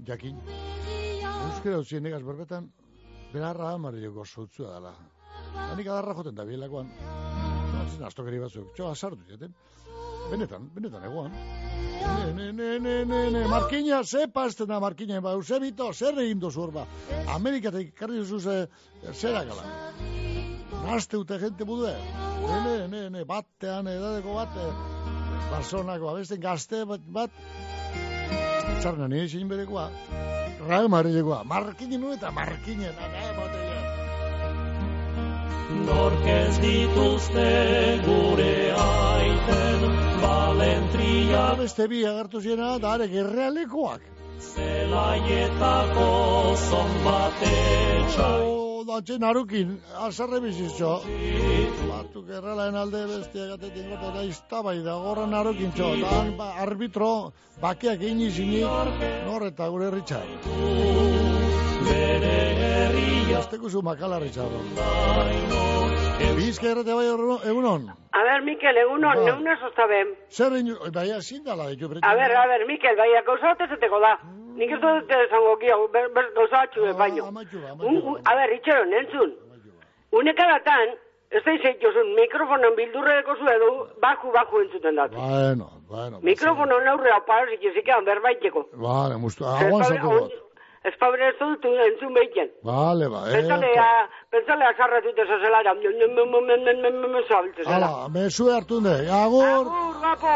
[0.08, 0.42] Jakin.
[1.46, 2.72] Euskera utzien negaz berbetan,
[3.34, 4.94] bera Real Madrideko zutzu dela.
[5.56, 6.90] Hanik adarra joten da bielakoan.
[7.76, 8.72] Batzen astokeri batzuk.
[8.76, 9.54] Txo, asartu jaten.
[10.32, 11.34] Benetan, benetan egoan.
[12.36, 16.64] Ne, ne, ne, ne, ne, Markina, ze pasten da Markina, ba, Eusebito, zer egin dozu
[16.64, 16.86] hor ba.
[17.36, 18.58] Amerikatik karri duzu ze,
[19.14, 19.92] zerakala.
[20.86, 21.94] Nazte ute gente budue.
[22.46, 24.70] Ne, ne, ne, ne, batean edadeko bate.
[25.52, 27.44] Barzonako abesten gazte bat, bat.
[28.82, 29.90] Txarna nire zein berekoa.
[30.68, 31.44] Real Madridekoa.
[31.44, 32.96] Markinen eta markinen.
[33.14, 33.76] Ne, botella.
[35.86, 37.46] Nork ez dituzte
[38.06, 39.88] gure aiten
[40.22, 44.02] valentria Beste bi agertu ziena, da are gerrealekoak.
[44.40, 46.10] zelaietako
[46.70, 49.72] zonbatetxa O, da txen arukin,
[50.08, 50.92] azarre bizitxo.
[51.90, 55.92] Batuk erralaen alde bestia gatetik gota da iztabai da gorran arukin txo.
[56.38, 57.12] Ba, arbitro
[57.62, 60.30] bakeak egin izinik, nor eta gure Richard.
[63.36, 64.54] Azteko zu makala Richard.
[66.38, 67.06] Bizka errate bai
[67.52, 67.90] egunon.
[68.16, 69.26] A ver, Mikel, egunon, Ba.
[69.26, 70.16] neun eso sabem.
[70.32, 74.00] Zer egin, bai, ezin dala ditu A ver, a ver, Mikel, bai, gauza bat ezeteko
[74.00, 74.18] da.
[74.56, 77.24] Nik ez dut esango kia, ber, ber, gauza batxu Ah, ah, baino.
[78.24, 79.30] A ver, itxero, nentzun.
[80.16, 80.88] Unekadatan,
[81.36, 83.70] ez da izait jozun, mikrofonon bildurreko zu edu,
[84.06, 85.16] baku, baku entzuten datu.
[85.20, 86.16] Bueno, bueno.
[86.30, 88.62] Mikrofonon aurre hau parazik ezikean berbaiteko.
[88.88, 90.32] Vale, mustu, aguan zatu dut.
[90.86, 92.50] Ez pabre ez dut entzun behiten.
[92.64, 93.32] Vale, ba, eh.
[93.40, 93.70] Pentsale,
[94.32, 95.74] pentsale azarratut ez azelara,
[97.28, 97.76] zabiltzen zela.
[97.76, 99.48] Hala, mezu hartu ne, agur.
[99.60, 100.36] Agur, gapo!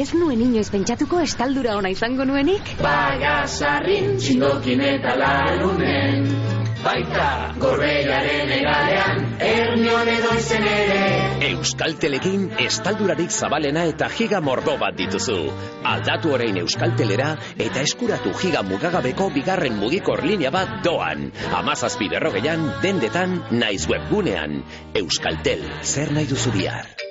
[0.00, 2.70] Ez nuen inoiz pentsatuko estaldura ona izango nuenik?
[2.80, 6.30] Bagasarrin txindokin eta larunen
[6.80, 7.24] Baita
[7.60, 11.02] gorbeiaren egalean Ernion edo izen ere
[11.50, 15.36] Euskaltelekin estaldurarik zabalena eta giga mordo bat dituzu.
[15.92, 17.34] Aldatu orain Euskaltelera
[17.66, 21.28] eta eskuratu giga mugagabeko bigarren mugikor linea bat doan.
[21.60, 24.62] Amazazpi berrogeian, dendetan, naiz webgunean.
[25.04, 27.09] Euskaltel, zer nahi duzu bihar?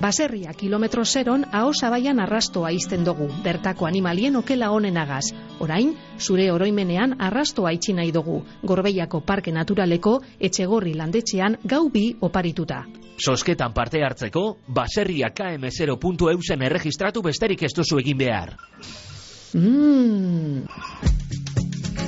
[0.00, 5.32] Baserria kilometro zeron aho zabaian arrastoa izten dugu, bertako animalien okela onenagaz.
[5.62, 12.84] Orain, zure oroimenean arrastoa itxi nahi dugu, Gorbeiako Parke Naturaleko etxegorri landetxean gau bi oparituta.
[13.18, 18.54] Sosketan parte hartzeko, baserria km0.eusen erregistratu besterik ez duzu egin behar.
[19.54, 20.66] Mm.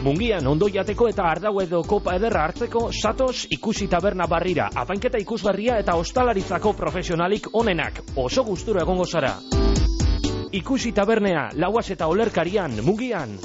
[0.00, 5.76] Mungian ondo jateko eta ardau edo kopa ederra hartzeko satos ikusi taberna barrira, apainketa ikusgarria
[5.82, 9.34] eta ostalaritzako profesionalik onenak, oso gustura egongo zara.
[10.56, 13.36] Ikusi tabernea, lauaz eta olerkarian, Mungian.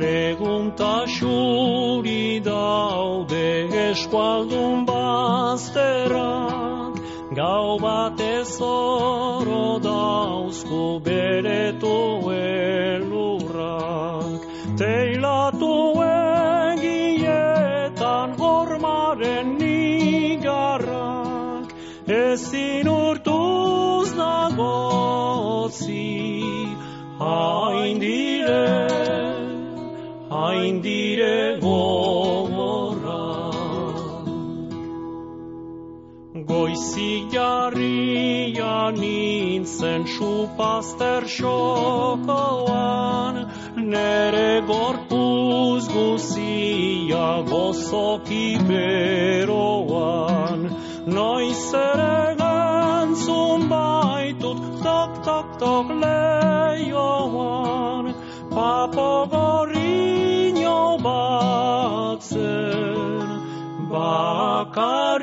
[0.00, 6.94] Legunta xuri daude eskualdun bazterrak,
[7.38, 14.40] gau batez oro dauzku beretu elurrak.
[14.80, 15.74] Teilatu
[16.08, 21.66] egietan hormaren nigarrak,
[22.08, 26.10] ezin urtuz nagotzi,
[27.20, 28.00] hain
[30.44, 33.24] hain dire gogorra.
[36.50, 43.34] Goizik jarria nintzen supazter xokoan,
[43.94, 50.60] nere gorpuz guzia gozoki beroan.
[51.16, 58.04] Noiz ere gantzun baitut tok tok tok leioan,
[58.54, 59.10] papo
[62.34, 65.22] batzen, bakarrik,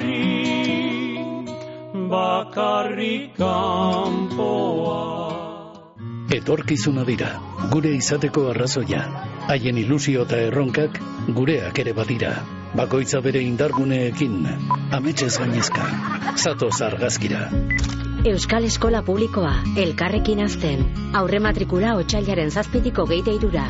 [2.09, 5.01] bakarrik kanpoa.
[6.31, 7.39] Etorkizuna dira,
[7.71, 9.01] gure izateko arrazoia.
[9.51, 10.99] Haien ilusio eta erronkak
[11.35, 12.31] gureak ere badira.
[12.75, 14.47] Bakoitza bere indarguneekin,
[14.95, 15.83] ametxez gainezka.
[16.37, 17.49] Zatoz argazkira.
[18.23, 20.83] Euskal Eskola Publikoa, elkarrekin azten.
[21.17, 23.63] Aurre matrikula otxailaren zazpitiko geite irura.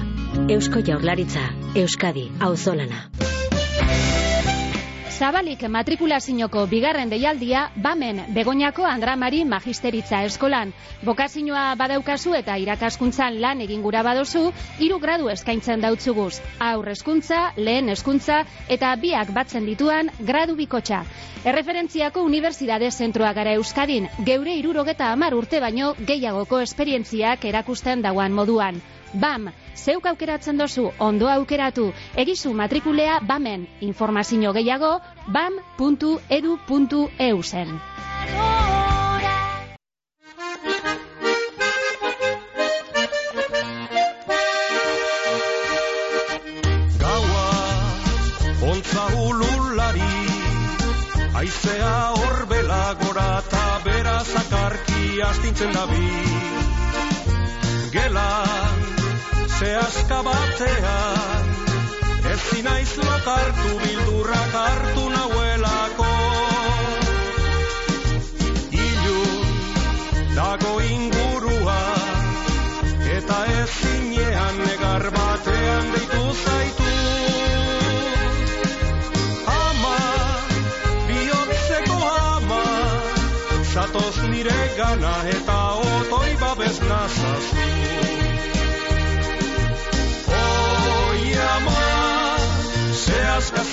[0.51, 1.45] Eusko Jaurlaritza,
[1.85, 3.05] Euskadi, auzolana.
[5.21, 10.71] Zabalik matrikulazinoko bigarren deialdia, bamen Begoñako Andramari Magisteritza Eskolan.
[11.05, 14.47] Bokazinoa badaukazu eta irakaskuntzan lan egin gura badozu,
[14.79, 16.39] hiru gradu eskaintzen dautzuguz.
[16.69, 18.39] Aur eskuntza, lehen eskuntza
[18.77, 21.03] eta biak batzen dituan gradu bikotxa.
[21.51, 28.81] Erreferentziako Unibertsitate Zentroa gara Euskadin, geure irurogeta amar urte baino gehiagoko esperientziak erakusten dauan moduan.
[29.13, 35.83] BAM, zeuk aukeratzen dozu, ondo aukeratu, egizu matrikulea BAMen, informazio gehiago, bam.edu.eu
[37.43, 37.79] zen.
[47.01, 47.45] Gaua,
[48.71, 50.11] ontza ululari,
[51.41, 56.07] aizea horbela gora eta bera zakarki astintzen dabi.
[57.91, 58.70] Gelan,
[59.61, 61.49] zehazka batean,
[62.31, 66.07] ez zinaiz lokartu bildurrak hartu nauelako.
[68.85, 69.45] Ilun,
[70.39, 71.77] dago ingurua,
[73.17, 76.91] eta ez zinean negar batean deitu zaitu.
[79.59, 79.97] Ama,
[81.07, 82.63] bihotzeko ama,
[83.73, 85.60] zatoz nire gana eta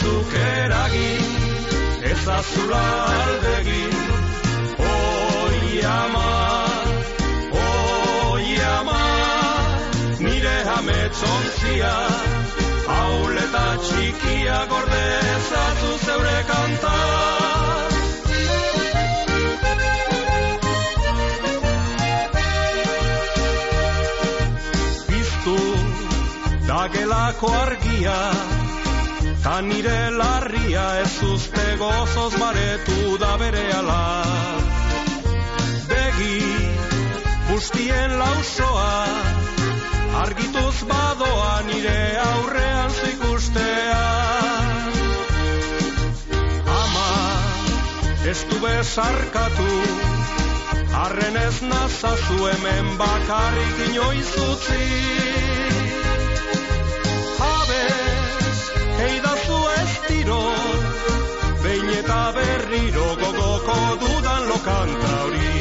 [0.08, 1.24] zehazkazuk eragin,
[2.02, 2.82] ez azula
[3.24, 3.94] aldegin.
[4.78, 6.30] Oi ama,
[7.52, 9.02] oi ama,
[10.20, 11.94] nire ametsontzia,
[12.88, 15.04] haul eta txikia gorde
[16.04, 16.96] zeure kanta.
[25.08, 25.58] Piztu
[26.66, 28.20] dagelako argia,
[29.42, 34.02] ta nire larria ez uste gozoz baretu da bere ala.
[35.88, 36.40] Begi,
[37.48, 38.92] bustien lausoa,
[40.22, 44.04] argituz badoa nire aurrean zikustea.
[46.82, 47.10] Ama,
[48.32, 49.70] ez du besarkatu,
[51.04, 54.86] arren ez nazazu hemen bakarrik inoiz utzi.
[57.38, 58.27] Jabez,
[59.06, 60.42] eidazu ez tiro,
[61.62, 65.52] behin eta berriro gogoko dudan lokanta hori.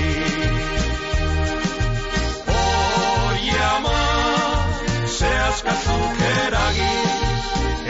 [2.56, 4.00] Oi ama,
[5.18, 7.12] zehazkazuk eragin,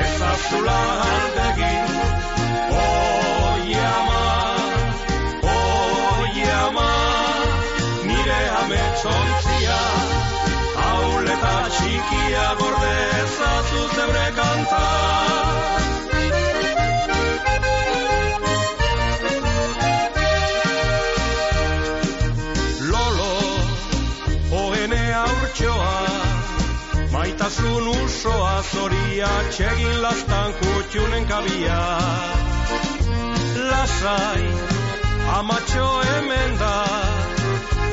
[0.07, 1.95] ez azula aldegin.
[2.83, 4.23] Oi ama,
[5.55, 6.89] oi ama,
[8.11, 9.81] nire ametsontzia,
[10.83, 14.27] haul eta txikia gorde ezatzu zeure
[28.71, 31.81] zoria txegin lastan kutxunen kabia.
[33.69, 34.45] Lasai,
[35.37, 36.75] amatxo hemen da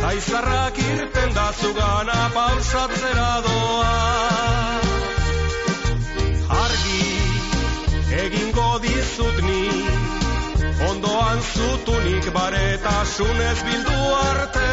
[0.05, 3.95] Taizarrak irten da zugana pausatzera doa.
[6.63, 7.07] Argi,
[8.25, 9.63] egingo dizut ni
[10.89, 14.69] Ondoan zutunik baretasunez bildu arte.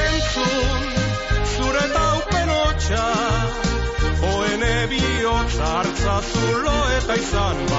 [0.00, 0.93] Entzun,
[7.06, 7.73] Kaisan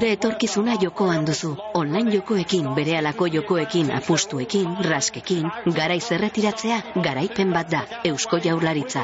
[0.00, 1.48] Zure etorkizuna jokoan duzu.
[1.80, 7.86] Online jokoekin, berehalako jokoekin, apustuekin, raskekin, garaiz erretiratzea, garaipen bat da.
[8.14, 9.02] Eusko Jaurlaritza.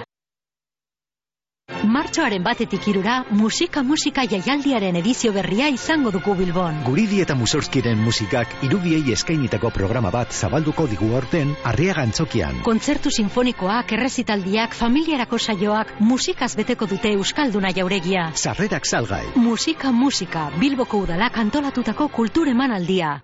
[1.86, 6.80] Martxoaren batetik irura, musika musika jaialdiaren edizio berria izango dugu Bilbon.
[6.86, 12.62] Guridi eta Musorskiren musikak irudiei eskainitako programa bat zabalduko digu aurten Arriaga Antzokian.
[12.66, 18.30] Kontzertu sinfonikoak, errezitaldiak, familiarako saioak, musikaz beteko dute Euskalduna jauregia.
[18.34, 19.24] Sarrerak salgai.
[19.36, 23.18] Musika musika, Bilboko udalak antolatutako kultur emanaldia.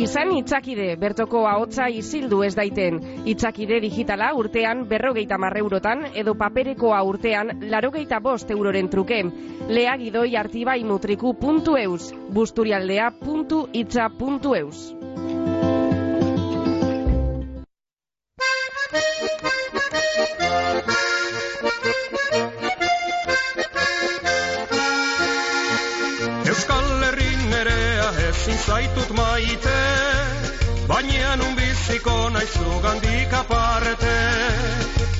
[0.00, 3.00] Izan itzakide, bertoko ahotsa isildu ez daiten.
[3.28, 9.20] Itzakide digitala urtean berrogeita marreurotan edo paperekoa urtean larogeita bost euroren truke.
[9.68, 13.10] Lea gidoi artibai mutriku puntu eus, busturialdea
[32.60, 34.16] biziko naizu gandik aparte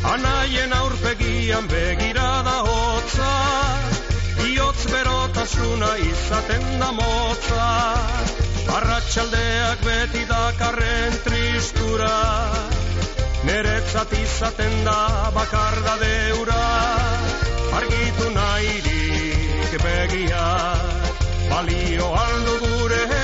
[0.05, 3.33] Anaien aurpegian begirada hotza.
[4.49, 7.69] Iotz berotasuna izaten da motza.
[8.77, 12.17] Arratxaldeak beti dakarren tristura.
[13.45, 16.65] Neretzat izaten da bakarda deura.
[17.77, 20.47] Argitu nahirik begia.
[21.51, 23.20] Balio aldu gure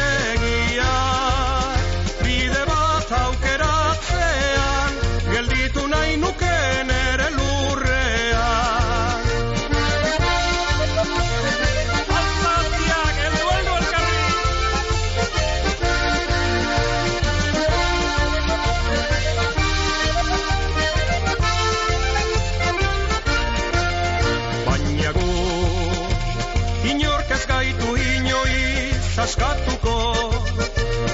[29.27, 29.95] askatuko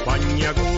[0.06, 0.70] Baina gu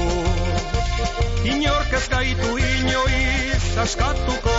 [1.52, 4.55] Inork ez gaitu inoiz askatuko.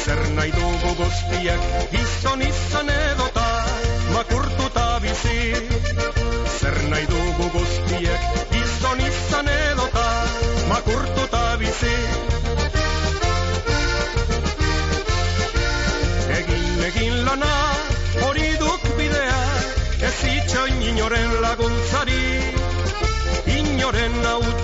[0.00, 1.62] Zer nahi dugu guztiek
[1.94, 3.46] Gizon izan edota
[4.16, 5.38] Makurtuta bizi.
[6.58, 10.06] Zer nahi dugu guztiek Gizon izan edota
[10.74, 12.23] Makurtuta bizi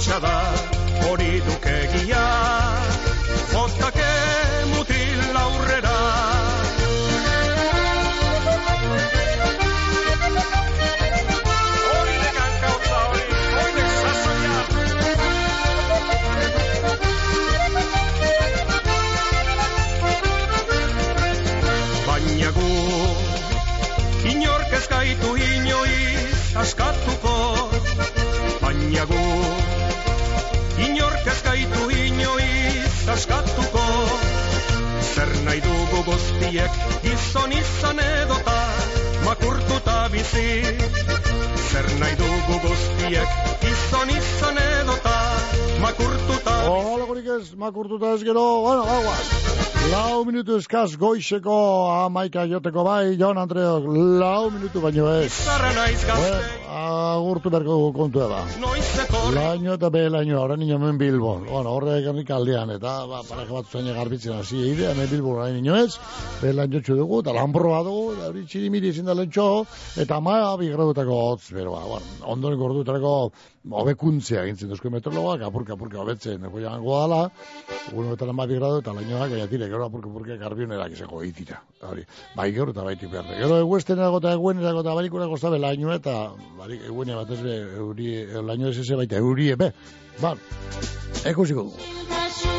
[0.00, 0.36] Hautsa da
[1.04, 2.59] hori duk egia
[36.50, 36.70] guztiek
[37.02, 38.58] gizon izan edota
[39.24, 40.62] Makurtuta bizi
[41.70, 45.14] Zer nahi dugu guztiek gizon izan edota
[45.80, 47.06] Makurtuta Hola,
[47.38, 49.30] ez, makurtuta ez gero, bueno, aguas.
[49.90, 51.54] Lau minutu eskaz goizeko
[51.92, 53.86] amaika joteko bai, Jon Andreok,
[54.20, 55.30] lau minutu baino ez.
[55.32, 58.40] Zarra naiz gazte Bueno, agurtu berko kontua da.
[59.34, 61.46] Laino eta be laino, ora niño men Bilbon.
[61.50, 65.56] Bueno, horre gernik aldean, eta ba, paraje bat zaina garbitzen hasi eide, hemen Bilbon orain
[65.58, 65.98] niño ez,
[66.42, 69.46] be laino txu dugu, eta lanbroa dugu, da hori txirimiri izin da lentxo,
[70.00, 73.14] eta ma bigradutako hotz, bero, ba, bueno, ondoren gordutarako
[73.80, 77.20] hobekuntzea gintzen duzko meteorologoak, apurka, apurka, hobetzen, eko jango dala,
[77.92, 81.60] uno eta lama bigrado, eta lainoak, gaia tire, gero apurka, apurka, garbionerak izango eitira.
[81.80, 82.04] Hori,
[82.36, 83.28] bai gero eta baitik behar.
[83.38, 86.16] Gero eguestenerako eta eguenerako eta barikurako zabe laino eta
[86.70, 88.10] barik eguene bat ez be, euri,
[88.46, 89.72] laino ez eze baita, euri ebe.
[90.22, 90.36] Ba,
[91.26, 91.88] ekusiko dugu.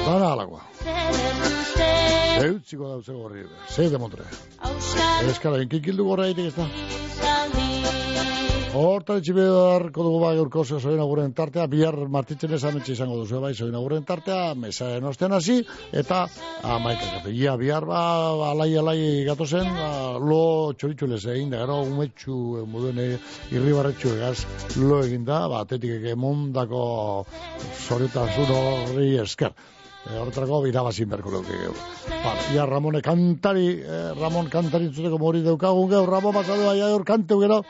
[0.05, 0.61] Dana alakoa.
[2.41, 3.63] Eutziko dauzeko horri ebe.
[3.69, 4.27] Zei de montre.
[5.31, 6.67] Eskara, inkikildu gorra ez da.
[8.71, 13.41] Horta etxibe darko dugu bai urko zoin aguren tartea, bihar martitzen ez ametxe izango duzu
[13.43, 15.57] bai zoin aguren tartea, mesa enosten hasi,
[15.91, 16.21] eta
[16.63, 17.99] amaika kapegia bihar ba,
[18.51, 19.89] alai alai gato zen, ba,
[20.23, 22.37] lo txoritxu lez egin da, gero umetxu
[22.71, 23.03] moduen
[23.51, 24.37] irribarretxu egaz
[24.79, 26.81] lo egin da, ba, atetik eke mondako
[27.89, 29.51] zoriotasun horri esker.
[30.01, 31.73] E, horretarako irabazin berko leuke geu.
[32.09, 37.05] Ba, ia Ramone kantari, eh, Ramon kantari zuteko mori deukagun geu, Ramon basadu aia gaur
[37.05, 37.61] kanteu gero.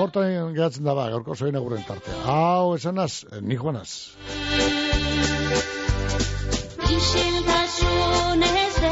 [0.00, 2.16] Hortan gehatzen da ba, gaurko zoin aguren tartea.
[2.24, 4.16] Hau, esanaz, ni joanaz.
[6.96, 8.89] Isiltasun ez